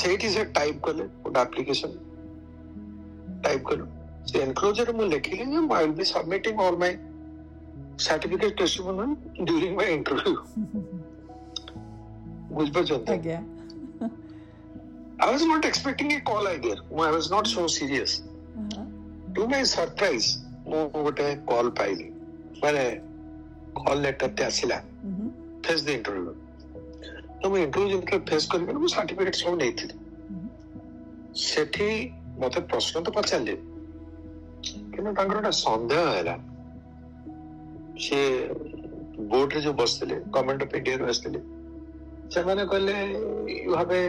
[0.00, 1.92] ସେଇଠି ସେ ଟାଇପ କଲେ ଗୋଟେ ଆପ୍ଲିକେସନ
[3.44, 3.86] ଟାଇପ କଲୁ
[4.32, 6.98] The enclosure of Lequilinium, I will be submitting all my
[7.96, 9.14] certificate testimony
[9.50, 10.36] during my interview.
[12.56, 13.38] मुझ पर जनता गया
[15.24, 16.74] I was not expecting a call either.
[17.04, 18.22] I was not so serious.
[18.62, 18.84] Uh-huh.
[19.36, 20.28] To my surprise,
[20.74, 22.06] ମୁଁ ଗୋଟେ call ପାଇଲି
[22.64, 22.82] ମାନେ
[23.80, 24.78] call ଲେଟର୍ଟେ ଆସିଲା
[25.68, 26.34] face ଦି interview
[27.42, 31.88] ତ ମୁଁ ଇଣ୍ଟରଭ୍ୟୁ ଯେତେବେଳେ ଫେସ୍ କରିବି ମୁଁ ସାର୍ଟିଫିକେଟ୍ ସବୁ ନେଇଥିଲି ସେଠି
[32.44, 33.56] ମତେ ପ୍ରଶ୍ନ ତ ପଚାରିଲେ
[34.64, 36.34] କିନ୍ତୁ ତାଙ୍କର ଗୋଟେ ସନ୍ଦେହ ହେଲା
[38.04, 38.30] ସିଏ
[39.32, 41.40] ବୋର୍ଡରେ ଯୋଉ ବସିଥିଲେ ଗଭର୍ଣ୍ଣମେଣ୍ଟ ଅଫ୍ ଇଣ୍ଡିଆରୁ ଆସିଥିଲେ
[42.36, 42.94] ସେମାନେ କହିଲେ
[43.64, 44.02] you have a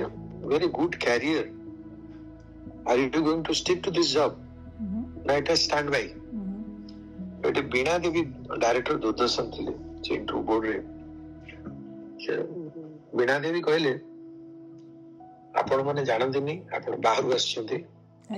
[0.53, 1.47] very good career
[2.93, 4.35] are you going to stick to this job
[5.31, 6.07] right stand by
[7.47, 8.21] ଏଠି ବୀଣା ଦେବୀ
[8.63, 9.73] ଡାଇରେକ୍ଟର ଦୂରଦର୍ଶନ ଥିଲେ
[10.17, 10.77] ଇଣ୍ଟରଭ୍ୟୁ ବୋର୍ଡରେ
[13.19, 13.93] ବୀଣା ଦେବୀ କହିଲେ
[15.61, 17.77] ଆପଣମାନେ ଜାଣନ୍ତିନି ଆପଣ ବାହାରୁ ଆସିଛନ୍ତି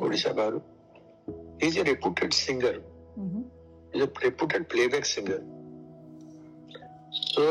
[0.02, 0.60] ଓଡ଼ିଶା ବାହାରୁ
[1.62, 2.74] he's a reputed singer
[3.20, 3.42] mm-hmm.
[3.94, 5.40] he's a reputed playback singer
[7.36, 7.46] so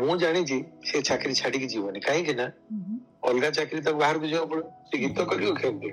[0.00, 0.56] ମୁଁ ଜାଣିଛି
[0.88, 2.44] ସେ ଚାକିରି ଛାଡିକି ଯିବନି କାହିଁକି ନା
[3.28, 5.88] ଅଲଗା ଚାକିରି ତାକୁ ବାହାରକୁ ଯିବାକୁ ପଡିବ ସେ ଗୀତ କରିବ କେମିତି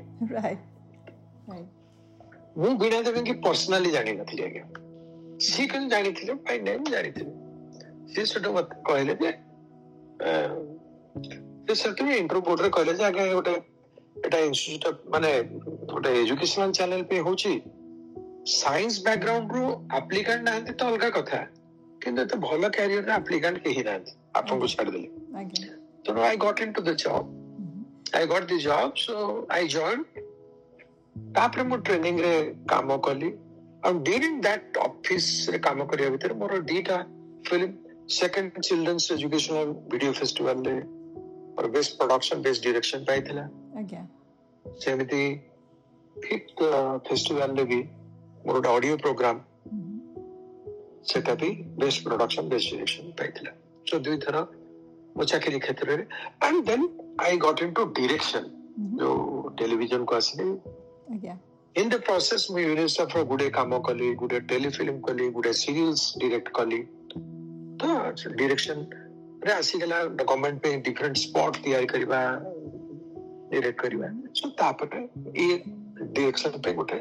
[2.63, 4.63] ମୁଁ ବୀଣା ଦେବୀଙ୍କୁ ପର୍ସନାଲି ଜାଣିନଥିଲି ଆଜ୍ଞା
[5.47, 7.31] ସିଏ କିନ୍ତୁ ଜାଣିଥିଲେ ବାଇ ନେମ୍ ଜାଣିଥିଲେ
[8.11, 9.29] ସିଏ ସେଠୁ ମତେ କହିଲେ ଯେ
[11.71, 13.53] ସେ ସେଠୁ ଇଣ୍ଟ୍ରୋ ବୋର୍ଡରେ କହିଲେ ଯେ ଆଜ୍ଞା ଗୋଟେ
[14.25, 15.29] ଏଟା ଇନଷ୍ଟିଚ୍ୟୁଟ ମାନେ
[15.97, 17.51] අපට এডুকেশনাল চ্যানেল পেয়ে হচ্ছে
[18.61, 19.63] সায়েন্স ব্যাকগ্রাউন্ড রু
[19.99, 21.39] আপ্লিকান্ট নাহান্তি তো অলগা কথা
[22.01, 25.09] কিন্তু এত ভাল ক্যারিয়ার রে আপ্লিকান্ট কেহি নাহান্তি ଆପଣଙ୍କୁ ଛାଡ଼ିଦେଲେ
[26.05, 27.23] ତେଣୁ I got into the job
[28.17, 29.15] I got the job so
[29.55, 30.01] I join
[31.37, 32.33] ତାପରେ ମୁଁ ଟ୍ରେନିଂରେ
[32.73, 33.29] କାମ କଲି
[33.87, 36.97] ଆଉ ଡ୍ୟୁରିଂ ଦ୍ୟାଟ୍ ଅଫିସରେ କାମ କରିବା ଭିତରେ ମୋର ଦିଟା
[37.47, 37.71] film
[38.19, 40.75] second children's educational video ଫେଷ୍ଟିଭାଲରେ
[41.55, 43.43] ମୋର ବେଷ୍ଟ ପ୍ରଡକ୍ସନ ବେଷ୍ଟ ଡିରେକ୍ସନ ପାଇଥିଲା
[44.85, 45.21] ସେମିତି
[46.25, 46.61] පිට්
[47.07, 47.75] ෆෙස්ටිවල්ලගේ
[48.45, 49.39] මුරට audio program
[51.09, 51.49] ସେଟା ବି
[51.83, 53.51] ବେଷ୍ଟ ପ୍ରଡକ୍ସନ ବେଷ୍ଟ ଡିରେକ୍ସନ ପାଇଥିଲା
[53.91, 54.39] ତ ଦୁଇଥର
[55.19, 56.03] ମୋ ଚାକିରି କ୍ଷେତ୍ରରେ
[56.47, 56.85] and then
[57.25, 58.43] I got into direction
[59.03, 65.51] ଯୋଉ ଟେଲିଭିଜନକୁ ଆସିଲି ଇନ୍ ଦ ପ୍ରୋସେସ ମୁଁ ୟୁନିସେଫର ଗୁଡେ କାମ କଲି ଗୁଡେ ଟେଲିଫିଲ୍ମ କଲି ଗୁଡେ
[65.63, 66.81] ସିରିଏଲ୍ସ ଡିରେକ୍ଟ କଲି
[67.79, 67.83] ତ
[68.41, 72.21] ଡିରେକ୍ସନରେ ଆସିଗଲା ଗଭର୍ଣ୍ଣମେଣ୍ଟ ପାଇଁ ଡିଫରେଣ୍ଟ ସ୍ପଟ ତିଆରି କରିବା
[73.51, 75.01] ନିରେଟ୍ ସୋ ତାପରେ
[75.43, 75.55] ଇଏ
[76.13, 76.99] ଡିରେକ୍ସନ ପାଇଁ ଗୋଟେ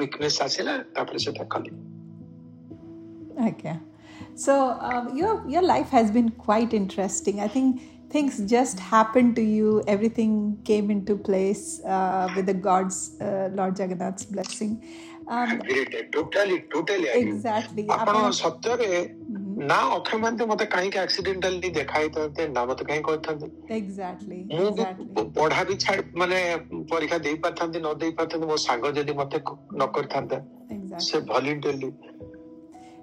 [0.00, 1.72] ୱିକନେସ୍ ଆସିଲା ତାପରେ ସେଟା କଲି
[3.46, 3.80] ଆଜ୍ଞା
[4.42, 4.54] So
[4.88, 7.40] um, your your life has been quite interesting.
[7.46, 7.80] I think
[8.12, 9.72] things just happened to you.
[9.94, 10.36] Everything
[10.68, 11.64] came into place
[11.96, 14.72] uh, with the God's uh, Lord Jagannath's blessing.
[15.38, 15.52] Um,
[16.18, 17.10] totally, totally.
[17.24, 17.86] Exactly.
[17.98, 25.24] ଆପଣ ସତରେ um, ना ଅକ୍ଷୟମାନେ ମତେ କାହିଁକି ଆକ୍ସିଡେଣ୍ଟାଲି ଦେଖାଇଥାନ୍ତେ ନା ମତେ କାହିଁ କହିଥାନ୍ତେ exactly ମୁଁ
[25.38, 26.38] ପଢା ବି ଛାଡ ମାନେ
[26.92, 30.38] ପରୀକ୍ଷା ଦେଇ ପାରିଥାନ୍ତି ନ ଦେଇ ପାରିଥାନ୍ତି ମୋ ସାଙ୍ଗ ଯଦି ମତେ ନ କରିଥାନ୍ତା
[31.08, 31.90] ସେ ଭଲେଣ୍ଟଲି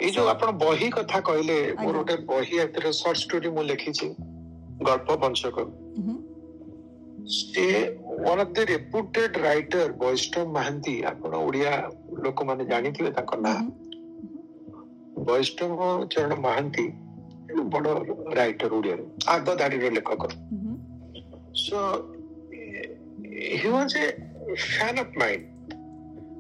[0.06, 4.08] ଏଇ ଯୋଉ ଆପଣ ବହି କଥା କହିଲେ ମୋର ଗୋଟେ ବହି ଏଥିରେ ସର୍ଟ ଷ୍ଟୋରୀ ମୁଁ ଲେଖିଛି
[4.90, 5.70] ଗଳ୍ପ ବଂଶକ
[7.38, 7.64] ସେ
[8.26, 11.74] one of the reputed writer Baishnab Mahanti ଆପଣ ଓଡିଆ
[12.28, 13.58] ଲୋକମାନେ ଜାଣିଥିବେ ତାଙ୍କ ନାଁ
[15.28, 16.86] ବୈଷ୍ଣବ ଚରଣ ମହାନ୍ତି
[17.76, 17.94] ବଡ
[18.40, 19.04] ରାଇଟର ଓଡ଼ିଆରେ
[19.36, 20.24] ଆଗ ଧାଡ଼ିର ଲେଖକ
[21.68, 21.80] so
[22.56, 25.48] a fan of mind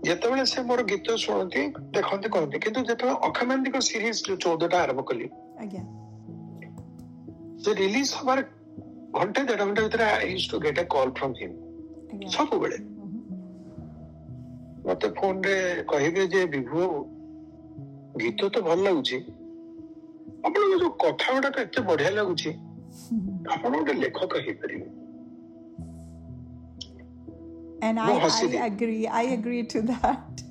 [0.10, 1.62] ଯେତେବେଳେ ସେ ମୋର ଗୀତ ଶୁଣନ୍ତି
[1.96, 5.26] ଦେଖନ୍ତି କହନ୍ତି କିନ୍ତୁ ଯେତେବେଳେ ଅକ୍ଷମାନ୍ତିକ ସିରିଜ ଯୋଉ ଚଉଦଟା ଆରମ୍ଭ କଲି
[7.63, 8.39] ସେ ରିଲିଜ ହବାର
[9.20, 11.56] ଘଣ୍ଟେ ଦେଢ ଘଣ୍ଟା ଭିତରେ I to get a call from him
[12.38, 12.78] ସବୁବେଳେ
[14.89, 15.56] ମତେ ଫୋନରେ
[15.94, 16.84] କହିବେ ଯେ ବିଭୁ
[18.21, 19.17] ଗୀତ ତ ଭଲ ଲାଗୁଛି
[20.47, 22.51] ଆପଣଙ୍କ ଯୋଉ କଥା ଗୁଡାକ ଏତେ ବଢିଆ ଲାଗୁଛି
[23.55, 24.89] ଆପଣ ଗୋଟେ ଲେଖକ ହେଇପାରିବେ
[27.88, 29.08] And I, I agree.
[29.08, 30.41] I agree to that.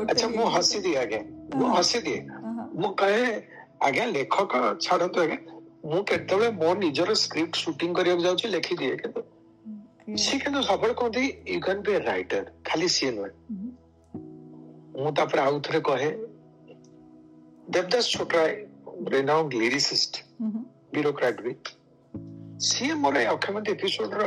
[0.00, 1.18] ଆଚ୍ଛା ମୁଁ ହସିଦିଏ ଆଜ୍ଞା
[1.62, 2.20] ମୁଁ ହସିଦିଏ
[2.84, 3.26] ମୁଁ କହେ
[3.88, 4.52] ଆଜ୍ଞା ଲେଖକ
[4.86, 5.38] ଛାଡ଼ନ୍ତୁ ଆଜ୍ଞା
[5.92, 9.20] ମୁଁ କେତେବେଳେ ମୋ ନିଜର ସ୍କ୍ରିପ୍ଟ ସୁଟିଂ କରିବାକୁ ଯାଉଛି ଲେଖିଦିଏ କିନ୍ତୁ
[10.24, 13.34] ସିଏ କିନ୍ତୁ ସବୁବେଳେ କହନ୍ତି ୟୁ କ୍ୟାନ୍ ବି ରାଇଟର ଖାଲି ସିଏ ନୁହେଁ
[15.00, 16.10] ମୁଁ ତାପରେ ଆଉ ଥରେ କହେ
[17.68, 18.64] Devdas Chopra,
[19.10, 20.62] renowned lyricist, mm-hmm.
[20.94, 21.70] bureaucrat Greek,
[22.66, 24.22] ସିଏ ମୋର ଏ ଅକ୍ଷମନ୍ତୀ ଏପିସୋଡର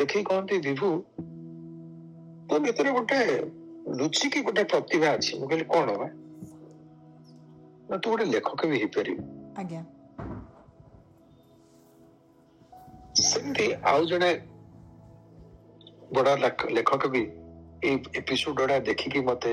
[0.00, 0.88] ଦେଖିକି କହନ୍ତି ବିଭୁ
[2.52, 3.18] ତୋ ଭିତରେ ଗୋଟେ
[4.02, 6.06] ଲୁଚିକି ଗୋଟେ ପ୍ରତିଭା ଅଛି ମୁଁ କହିଲି କଣ ବା
[7.88, 9.20] ନା ତୁ ଗୋଟେ ଲେଖକ ବି ହେଇପାରିବୁ
[9.64, 9.82] ଆଜ୍ଞା
[13.30, 14.30] ସେମିତି ଆଉ ଜଣେ
[16.20, 16.26] ବଡ
[16.78, 17.22] ଲେଖକ ବି
[17.90, 19.52] ଏଇ ଏପିସୋଡ ଗୁଡା ଦେଖିକି ମତେ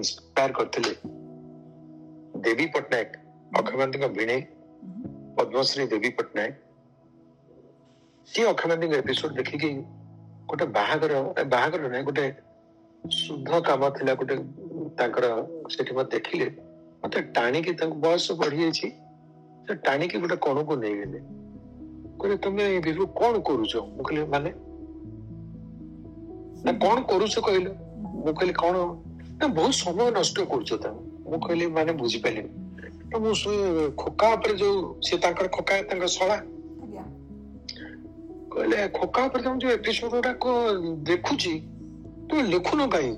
[0.00, 0.94] ଇନ୍ସପାୟାର କରିଥିଲେ
[2.44, 3.12] देवी पटनायक
[3.58, 4.36] अक्षयती भिणी
[5.38, 6.58] पद्मश्री देवी पटनायक
[8.34, 9.68] सी अक्षयती एपिसोड देखिकी
[10.50, 11.14] गोटे बाहाघर
[11.54, 12.28] बाहाघर ना गोटे
[13.16, 14.36] शुद्ध काम थिला गोटे
[15.76, 15.84] से
[16.16, 16.46] देखिले
[17.04, 21.18] मत टाणी बयस बढ़ी जा टाणी की गोटे कण को नहीं गले
[22.22, 24.46] कह तुम विभु कौन कर मान
[26.84, 27.58] कौन करुच कह
[28.52, 30.94] कह बहुत समय नष्ट कर
[31.30, 33.54] ମୁଁ କହିଲି ମାନେ ବୁଝିପାରିଲିନି ତ ମୁଁ
[34.02, 36.36] ଖୋକା ଉପରେ ଯୋଉ ସେ ତାଙ୍କର ଖୋକା ତାଙ୍କର ଶଳା
[38.54, 40.54] କହିଲେ ଖୋକା ଉପରେ ତମେ ଯୋଉ ଏପିସୋଡ ଗୁଡାକ
[41.10, 41.54] ଦେଖୁଛି
[42.30, 43.12] ତମେ ଲେଖୁନ କାହିଁ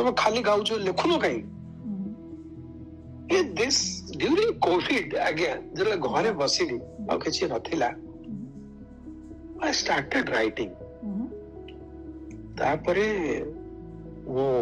[0.00, 1.42] ତମେ ଖାଲି ଗାଉଛ ଲେଖୁନ କାହିଁ
[3.58, 3.82] ଦିସ୍
[4.22, 6.78] ଡ୍ୟୁରିଂ କୋଭିଡ ଆଜ୍ଞା ଯେତେବେଳେ ଘରେ ବସିଲି
[7.12, 7.90] ଆଉ କିଛି ନଥିଲା
[9.66, 10.70] ଆଇ ଷ୍ଟାର୍ଟେଡ୍ ରାଇଟିଂ
[12.62, 13.06] ତାପରେ
[14.34, 14.58] ମୁଁ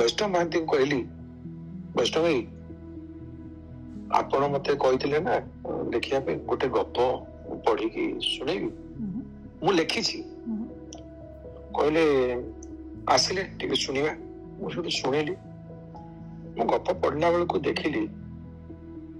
[0.00, 0.96] ବୈଷ୍ଣବ ମହାନ୍ତିଙ୍କୁ କହିଲି
[1.98, 2.38] ବୈଷ୍ଣବ ଭାଇ
[4.18, 5.36] ଆପଣ ମତେ କହିଥିଲେ ନା
[5.94, 6.98] ଲେଖିବା ପାଇଁ ଗୋଟେ ଗପ
[7.68, 8.68] ପଢିକି ଶୁଣେଇବି
[9.62, 10.18] ମୁଁ ଲେଖିଛି
[11.78, 12.04] କହିଲେ
[13.14, 14.12] ଆସିଲେ ଟିକେ ଶୁଣିବା
[14.60, 15.34] ମୁଁ ସେଠି ଶୁଣିଲି
[16.56, 18.04] ମୁଁ ଗପ ପଢିଲା ବେଳକୁ ଦେଖିଲି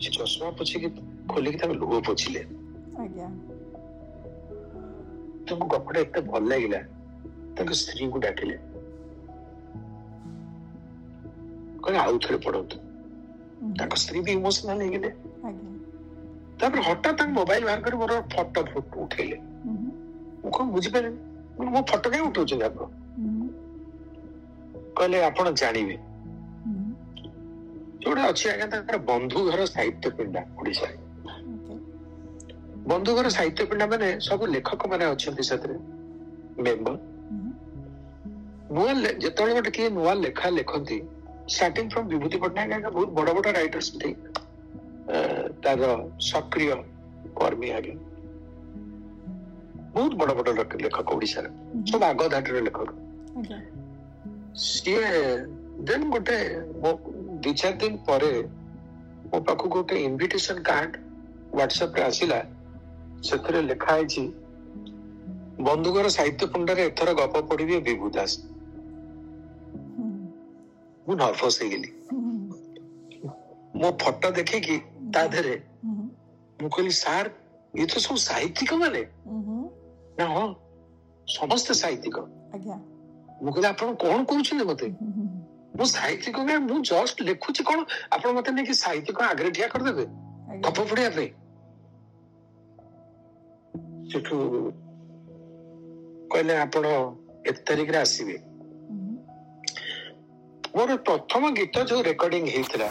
[0.04, 0.88] ସେ ଚଷମା ପୋଛିକି
[1.34, 2.42] ଖୋଲିକି ତାଙ୍କ ଲୁହ ପୋଛିଲେ
[5.46, 6.80] ତାଙ୍କୁ ଗପଟା ଏତେ ଭଲ ଲାଗିଲା
[7.56, 8.56] ତାଙ୍କ ସ୍ତ୍ରୀଙ୍କୁ ଡାକିଲେ
[11.86, 12.76] କରି ଆଉ ଥରେ ପଢନ୍ତୁ
[13.80, 15.10] ତାଙ୍କ ସ୍ତ୍ରୀ ବି ଇମୋସନାଲ ହେଇଗଲେ
[16.62, 18.60] ତାପରେ ହଠାତ୍ ତାଙ୍କ ମୋବାଇଲ ବାହାର କରି ମୋର ଫଟୋ
[19.04, 19.38] ଉଠେଇଲେ
[19.70, 21.20] ମୁଁ କଣ ବୁଝିପାରିଲିନି
[21.76, 22.84] ମୋ ଫଟୋ କାଇଁ ଉଠଉଛନ୍ତି ଆପଣ
[24.98, 25.96] କହିଲେ ଆପଣ ଜାଣିବେ
[28.06, 30.96] ଯୋଉଟା ଅଛି ଆଜ୍ଞା ତାଙ୍କର ବନ୍ଧୁ ଘର ସାହିତ୍ୟ ପିଣ୍ଡା ଓଡିଶାରେ
[32.92, 35.76] ବନ୍ଧୁ ଘର ସାହିତ୍ୟ ପିଣ୍ଡା ମାନେ ସବୁ ଲେଖକ ମାନେ ଅଛନ୍ତି ସେଥିରେ
[36.66, 36.96] ମେମ୍ବର
[38.74, 38.88] ନୂଆ
[39.24, 40.98] ଯେତେବେଳେ ଗୋଟେ କିଏ ନୂଆ ଲେଖା ଲେଖନ୍ତି
[41.46, 44.10] starting from Vibhuti Patnaik बहुत ବଡ बड़ा राइटर्स थे
[45.62, 45.78] तार
[46.28, 46.70] सक्रिय
[47.38, 47.92] कर्मी आगे
[49.96, 51.44] बहुत बड़ा बड़ा लेखक ओडिशार
[51.92, 52.88] सब आग धाटर लेखक
[54.66, 55.08] ସିଏ
[55.88, 56.36] ଦେନ୍ ଗୋଟେ
[56.84, 56.90] ମୋ
[57.46, 58.30] ଦି ଚାରି ଦିନ ପରେ
[59.32, 60.92] ମୋ ପାଖକୁ ଗୋଟେ ଇନଭିଟେସନ କାର୍ଡ
[61.56, 62.38] ହ୍ୱାଟ୍ସଆପରେ ଆସିଲା
[63.30, 64.22] ସେଥିରେ ଲେଖା ହେଇଛି
[65.68, 68.32] ବନ୍ଧୁଙ୍କର ସାହିତ୍ୟ ପଣ୍ଡାରେ ଏଥର ଗପ ପଢିବେ ବିଭୁ ଦାସ
[71.06, 71.90] ମୁଁ ନର୍ଭସ ହେଇଗଲି
[73.82, 74.76] ମୋ ଫଟୋ ଦେଖିକି
[75.16, 75.52] ତା ଦେହରେ
[76.62, 77.30] ମୁଁ କହିଲି ସାର୍
[77.80, 79.02] ଏ ତ ସବୁ ସାହିତ୍ୟିକ ମାନେ
[80.20, 80.42] ନା ହଁ
[81.34, 82.24] ସମସ୍ତେ ସାହିତ୍ୟିକ
[83.42, 84.88] ମୁଁ କହିଲି ଆପଣ କଣ କହୁଛନ୍ତି ମତେ
[85.78, 86.36] ମୁଁ ସାହିତ୍ୟିକ
[86.68, 87.78] ମୁଁ ଜଷ୍ଟ ଲେଖୁଛି କଣ
[88.16, 90.08] ଆପଣ ମତେ ନେଇକି ସାହିତ୍ୟିକ ଆଗରେ ଠିଆ କରିଦେବେ
[90.66, 91.30] ଗପ ପଢିବା ପାଇଁ
[94.14, 94.40] ସେଠୁ
[96.34, 96.84] କହିଲେ ଆପଣ
[97.50, 98.38] ଏତେ ତାରିଖରେ ଆସିବେ
[100.76, 102.86] ମୋର ପ୍ରଥମ ଗୀତ ଯୋଉ ରେକର୍ଡିଂ ହେଇଥିଲା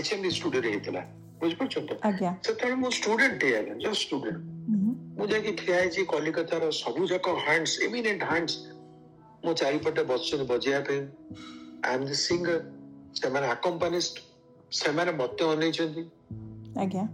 [0.00, 1.02] ଏଚଏମବି ଷ୍ଟୁଡିଓରେ ହେଇଥିଲା
[1.44, 4.42] ବୁଝିପାରୁଛନ୍ତି ସେତେବେଳେ ମୁଁ ଷ୍ଟୁଡେଣ୍ଟ ହେଇଗଲି ଜଷ୍ଟ ଷ୍ଟୁଡେଣ୍ଟ
[5.20, 8.56] ମୁଁ ଯାଇକି ଠିଆ ହେଇଛି କଲିକତାର ସବୁଯାକ ଯାକ ହ୍ୟାଣ୍ଡସ ଏମିନେଣ୍ଟ ହ୍ୟାଣ୍ଡସ
[9.46, 11.00] ମୋ ଚାରିପଟେ ବସିଛନ୍ତି ବଜେଇବା ପାଇଁ
[11.92, 12.60] ଆଇମ୍ ଦି ସିଙ୍ଗର
[13.22, 14.16] ସେମାନେ ଆକମ୍ପାନିଷ୍ଟ
[14.82, 16.04] ସେମାନେ ମତେ ଅନେଇଛନ୍ତି
[16.84, 17.04] ଆଜ୍ଞା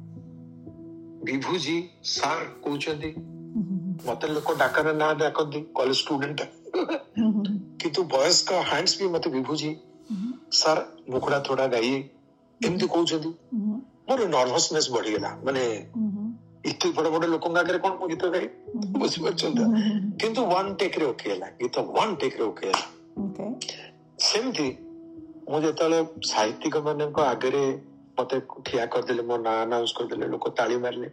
[1.30, 1.78] ବିଭୁଜୀ
[2.18, 3.12] ସାର୍ କହୁଛନ୍ତି
[4.06, 6.40] ମତେ ଲୋକ ଡାକରା ନାଁ ଡାକନ୍ତି କଲେଜ ଷ୍ଟୁଡେଣ୍ଟ
[7.84, 9.70] କିନ୍ତୁ ବୟସ୍କ ହ୍ୟାଣ୍ଡସ୍ ବି ମତେ ବିଭୁଛି
[10.60, 10.82] ସାର୍
[11.14, 11.90] ମୁକୁଡ଼ା ଥୋଡ଼ା ଗାଇ
[12.68, 13.30] ଏମିତି କହୁଛନ୍ତି
[14.10, 15.62] ମୋର ନର୍ଭସନେସ୍ ବଢିଗଲା ମାନେ
[16.70, 18.46] ଏତେ ବଡ ବଡ ଲୋକଙ୍କ ଆଗରେ କଣ ମୁଁ ଗୀତ ଗାଏ
[19.00, 19.64] ବୁଝିପାରୁଛନ୍ତି
[20.20, 22.84] କିନ୍ତୁ ୱାନ୍ ଟେକ୍ ରେ ଓକେ ହେଲା ଗୀତ ୱାନ୍ ଟେକ୍ ରେ ଓକେ ହେଲା
[24.28, 24.68] ସେମିତି
[25.52, 25.98] ମୁଁ ଯେତେବେଳେ
[26.32, 27.64] ସାହିତ୍ୟିକ ମାନଙ୍କ ଆଗରେ
[28.20, 28.36] ମତେ
[28.70, 31.10] ଠିଆ କରିଦେଲେ ମୋ ନାଁ ଆନାଉନ୍ସ କରିଦେଲେ ଲୋକ ତାଳି ମାରିଲେ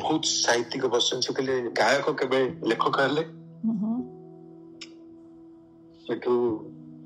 [0.00, 2.40] ବହୁତ ସାହିତ୍ୟିକ ବସନ୍ତି ସେ କହିଲେ ଗାୟକ କେବେ
[2.72, 3.24] ଲେଖକ ହେଲେ
[6.06, 6.34] ସେଠୁ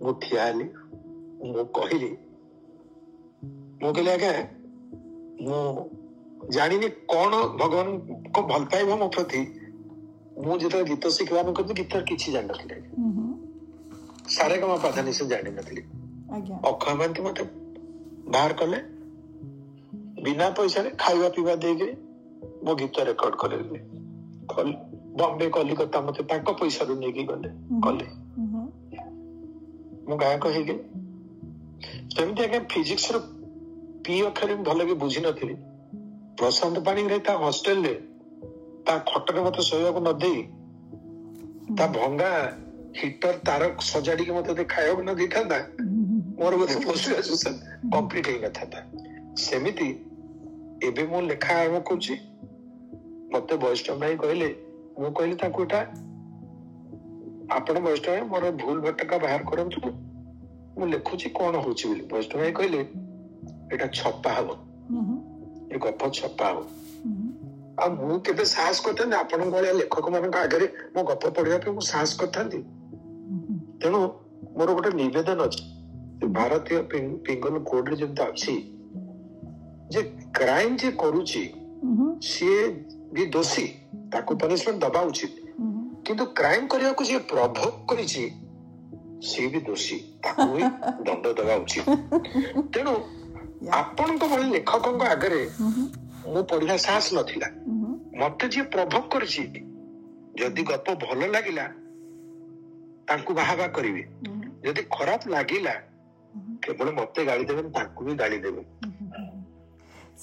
[0.03, 2.11] ମୁଁ ଠିଆ ହେଲି ମୁଁ କହିଲି
[3.83, 4.33] ମୁଁ କହିଲି ଆଜ୍ଞା
[5.49, 5.61] ମୁଁ
[6.59, 12.33] ଜାଣିନି କଣ ଭଗବାନଙ୍କ ଭଲ ପାଇବା ମୋ ପ୍ରତି ମୁଁ ଯେତେବେଳେ ଗୀତ ଶିଖିବା ଆମେ କରୁଥିଲି ଗୀତ କିଛି
[12.39, 12.81] ଜାଣିନଥିଲି
[14.39, 15.85] ସାରେଗମ ପ୍ରାଧାନ୍ୟ ଜାଣିନଥିଲି
[16.39, 17.47] ଅକ୍ଷୟ ମହାନ୍ତି ମତେ
[18.37, 18.79] ବାହାର କଲେ
[20.29, 21.95] ବିନା ପଇସାରେ ଖାଇବା ପିଇବା ଦେଇକିରି
[22.67, 23.81] ମୋ ଗୀତ ରେକର୍ଡ କରେଇଲେ
[25.21, 27.51] ବମ୍ବେ କଲିକତା ମତେ ତାଙ୍କ ପଇସାରୁ ନେଇକି ଗଲେ
[27.87, 28.09] କଲେ
[30.09, 30.81] ମୁଁ ଗାୟକ ହେଇଗଲି
[32.17, 33.23] ଯେମିତି ଆଜ୍ଞା ଫିଜିକ୍ସ ର
[34.09, 35.57] ପି ଅକ୍ଷରେ ଭଲ କି ବୁଝିନଥିଲି
[36.43, 37.95] ପ୍ରଶାନ୍ତ ପାଣିଗ୍ରାହୀ ତା ହଷ୍ଟେଲରେ
[38.89, 42.31] ତା ଖଟରେ ମତେ ଶୋଇବାକୁ ନ ଦେଇ ତା ଭଙ୍ଗା
[43.03, 45.61] ହିଟର ତାର ସଜାଡିକି ମତେ ଯଦି ଖାଇବାକୁ ନ ଦେଇଥାନ୍ତା
[46.43, 47.55] ମୋର ବୋଧେ
[47.95, 48.85] କମ୍ପ୍ଲିଟ ହେଇନଥାନ୍ତା
[49.45, 49.89] ସେମିତି
[50.87, 52.15] ଏବେ ମୁଁ ଲେଖା ଆରମ୍ଭ କରୁଛି
[53.35, 54.49] ମତେ ବୈଷ୍ଣବ ଭାଇ କହିଲେ
[55.05, 55.81] ମୁଁ କହିଲି ତାଙ୍କୁ ଏଟା
[57.59, 59.81] ଆପଣ ବୈଷ୍ଣବ ଭାଇ ମୋର ଭୁଲ ଭଟକା ବାହାର କରନ୍ତୁ
[60.81, 62.81] ମୁଁ ଲେଖୁଛି କଣ ହଉଛି ବୋଲି ବୈଷ୍ଣବ ଭାଇ କହିଲେ
[63.75, 64.49] ଏଟା ଛପା ହବ
[65.75, 66.59] ଏ ଗପ ଛପା ହବ
[67.85, 71.87] ଆଉ ମୁଁ କେବେ ସାହସ କରିଥାନ୍ତି ଆପଣଙ୍କ ଭଳିଆ ଲେଖକ ମାନଙ୍କ ଆଗରେ ମୋ ଗପ ପଢିବା ପାଇଁ ମୁଁ
[71.93, 72.61] ସାହସ କରିଥାନ୍ତି
[73.85, 73.99] ତେଣୁ
[74.59, 75.65] ମୋର ଗୋଟେ ନିବେଦନ ଅଛି
[76.39, 76.79] ଭାରତୀୟ
[77.27, 78.55] ପିଙ୍ଗଲ କୋଡରେ ଯେମିତି ଅଛି
[79.93, 80.03] ଯେ
[80.39, 81.41] କ୍ରାଇମ ଯିଏ କରୁଛି
[82.33, 82.61] ସିଏ
[83.17, 83.65] ବି ଦୋଷୀ
[84.15, 85.33] ତାକୁ ପନିଶମେଣ୍ଟ ଦବା ଉଚିତ
[86.11, 88.25] କିନ୍ତୁ କ୍ରାଇମ କରିବାକୁ ଯିଏ ପ୍ରଭୋଗ କରିଛି
[89.33, 90.63] ସିଏ ବି ଦୋଷୀ ତାକୁ ବି
[91.09, 91.85] ଦଣ୍ଡ ଦବା ଉଚିତ
[92.77, 92.95] ତେଣୁ
[93.81, 97.49] ଆପଣଙ୍କ ଭଳି ଲେଖକଙ୍କ ଆଗରେ ମୁଁ ପଢିବା ସାହସ ନଥିଲା
[98.23, 99.43] ମତେ ଯିଏ ପ୍ରଭୋଗ କରିଛି
[100.43, 101.67] ଯଦି ଗପ ଭଲ ଲାଗିଲା
[103.13, 104.03] ତାଙ୍କୁ ବାହାବା କରିବେ
[104.69, 105.75] ଯଦି ଖରାପ ଲାଗିଲା
[106.67, 108.63] କେବଳ ମତେ ଗାଳି ଦେବେନି ତାଙ୍କୁ ବି ଗାଳି ଦେବେ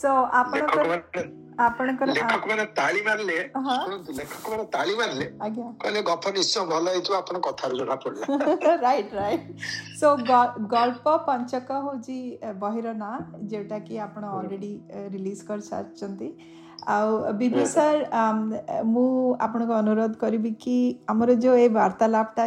[0.02, 5.26] ಸೊ ଆପଣଙ୍କର ଆପଣଙ୍କର ଲେଖକମାନେ ତାଳି ମାରିଲେ ଶୁଣନ୍ତୁ ଲେଖକମାନେ ତାଳି ମାରିଲେ
[5.82, 9.42] କହିଲେ ଗପ ନିଶ୍ଚୟ ଭଲ ହେଇଥିବ ଆପଣ କଥାରୁ ଜଣା ପଡିଲା ରାଇଟ ରାଇଟ
[10.04, 10.14] ସୋ
[10.76, 12.18] ଗଳ୍ପ ପଞ୍ଚକ ହଉଛି
[12.64, 13.16] ବହିର ନାଁ
[13.56, 14.72] ଯୋଉଟା କି ଆପଣ ଅଲରେଡି
[15.18, 16.30] ରିଲିଜ କରିସାରିଛନ୍ତି
[16.96, 17.12] ଆଉ
[17.42, 18.00] ବିବି ସାର୍
[18.94, 19.06] ମୁଁ
[19.48, 20.78] ଆପଣଙ୍କୁ ଅନୁରୋଧ କରିବି କି
[21.16, 22.46] ଆମର ଯେଉଁ ଏ ବାର୍ତ୍ତାଳାପଟା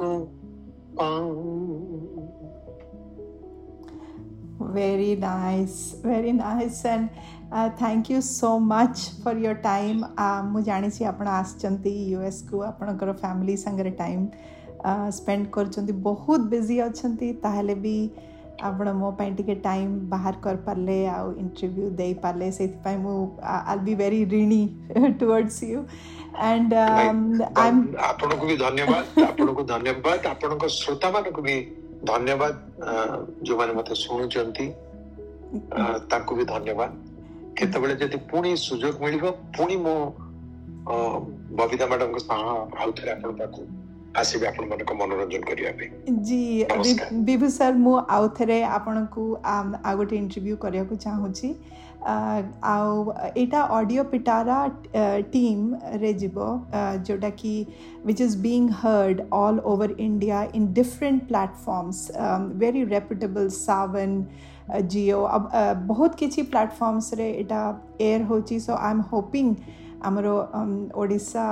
[4.82, 5.78] Very nice,
[6.12, 7.04] very nice, and
[7.58, 10.00] uh, thank you so much for your time.
[10.52, 14.24] ମୁଁ ଜାଣିଛି ଆପଣ ଆସିଛନ୍ତି ୟୁଏସ୍କୁ ଆପଣଙ୍କର ଫ୍ୟାମିଲି ସାଙ୍ଗରେ ଟାଇମ୍
[15.20, 17.96] ସ୍ପେଣ୍ଡ କରୁଛନ୍ତି ବହୁତ ବିଜି ଅଛନ୍ତି ତାହେଲେ ବି
[18.68, 23.16] ଆପଣ ମୋ ପାଇଁ ଟିକେ ଟାଇମ୍ ବାହାର କରିପାରିଲେ ଆଉ ଇଣ୍ଟରଭ୍ୟୁ ଦେଇପାରିଲେ ସେଥିପାଇଁ ମୁଁ
[23.72, 24.60] ଆଲ୍ ବି ଭେରି ରିଣି
[25.20, 25.80] ଟୁୱାର୍ଡସ୍ ୟୁ
[26.50, 26.74] ଆଣ୍ଡ
[28.10, 31.58] ଆପଣଙ୍କୁ ବି ଧନ୍ୟବାଦ ଆପଣଙ୍କୁ ଧନ୍ୟବାଦ ଆପଣଙ୍କ ଶ୍ରୋତାମାନଙ୍କୁ ବି
[32.10, 32.54] ଧନ୍ୟବାଦ
[33.50, 34.68] ଯେଉଁମାନେ ମୋତେ ଶୁଣୁଛନ୍ତି
[36.14, 36.90] ତାଙ୍କୁ ବି ଧନ୍ୟବାଦ
[37.62, 39.98] କେତେବେଳେ ଯଦି ପୁଣି ସୁଯୋଗ ମିଳିବ ପୁଣି ମୁଁ
[41.64, 42.42] ବବିତା ମ୍ୟାଡମଙ୍କ ସହ
[42.82, 43.64] ଆଉଥରେ ଆପଣଙ୍କ ପାଖକୁ
[44.18, 45.90] ଆସିବେ ଆପଣମାନଙ୍କ ମନୋରଞ୍ଜନ କରିବା ପାଇଁ
[46.28, 46.40] ଜି
[47.30, 51.50] ବିଭୁ ସାର୍ ମୁଁ ଆଉ ଥରେ ଆପଣଙ୍କୁ ଆଉ ଗୋଟେ ଇଣ୍ଟରଭ୍ୟୁ କରିବାକୁ ଚାହୁଁଛି
[52.74, 52.90] ଆଉ
[53.28, 54.58] ଏଇଟା ଅଡ଼ିଓ ପିଟାରା
[55.34, 56.38] ଟିମ୍ରେ ଯିବ
[57.10, 57.54] ଯେଉଁଟାକି
[58.10, 62.02] which is being heard all over India in different platforms.
[62.28, 64.16] Um, very reputable Savan,
[64.70, 65.20] uh, Geo,
[65.94, 67.62] बहुत किसी platforms रे इटा
[68.10, 68.60] air होची.
[68.70, 69.56] So I'm hoping
[70.12, 71.48] आमरो um, Odisha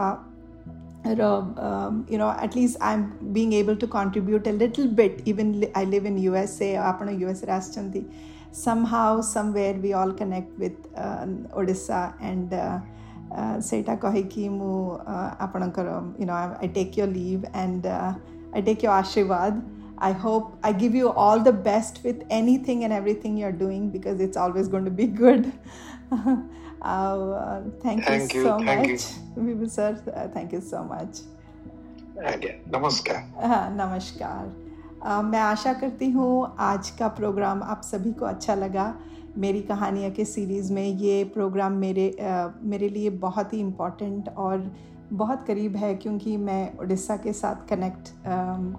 [1.15, 3.03] um, you know at least i'm
[3.37, 7.41] being able to contribute a little bit even li- i live in usa apana us
[7.51, 8.03] rashtandi
[8.65, 11.27] somehow somewhere we all connect with uh,
[11.61, 12.01] odisha
[12.31, 12.77] and uh,
[13.67, 14.73] ସେଇଟା କହିକି ମୁଁ
[15.45, 16.27] ଆପଣଙ୍କର you
[16.65, 19.53] I take your leave and and uh, I take your ଆଶୀର୍ବାଦ
[20.09, 24.21] I hope I give you all the best with anything and everything you're doing because
[24.27, 25.43] it's always going to be good.
[26.81, 29.01] Uh, thank, thank, you, so thank much,
[29.35, 30.01] Vibhu sir.
[30.15, 31.23] Uh, thank you so much.
[32.71, 33.17] नमस्कार
[33.47, 38.85] हाँ नमस्कार मैं आशा करती हूँ आज का programme आप सभी को अच्छा लगा
[39.37, 44.65] मेरी कहानियाँ के सीरीज़ में ये प्रोग्राम मेरे uh, मेरे लिए बहुत ही इम्पोर्टेंट और
[45.13, 48.73] बहुत करीब है क्योंकि मैं उड़ीसा के साथ कनेक्ट um,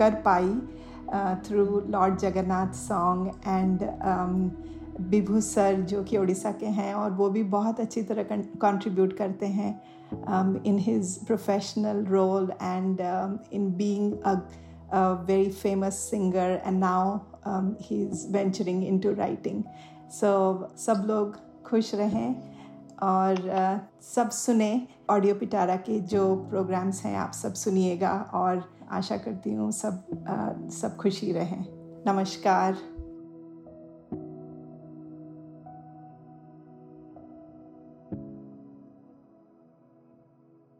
[0.00, 3.84] कर पाई through Lord Jagannath song and
[5.00, 8.22] Vibhu sir जो कि उड़ीसा के हैं और वो भी बहुत अच्छी तरह
[8.62, 13.00] कंट्रीब्यूट करते हैं in his professional role and
[13.52, 14.12] in being
[14.94, 17.16] a very famous singer and now
[17.82, 19.62] he is venturing into writing
[20.20, 20.30] so
[20.86, 21.36] सब लोग
[21.70, 22.36] खुश रहें
[23.02, 24.70] और uh, सब सुने
[25.10, 28.64] ऑडियो पिटारा के जो प्रोग्राम्स हैं आप सब सुनिएगा और
[28.98, 31.64] आशा करती हूँ सब uh, सब खुशी रहें
[32.08, 32.76] नमस्कार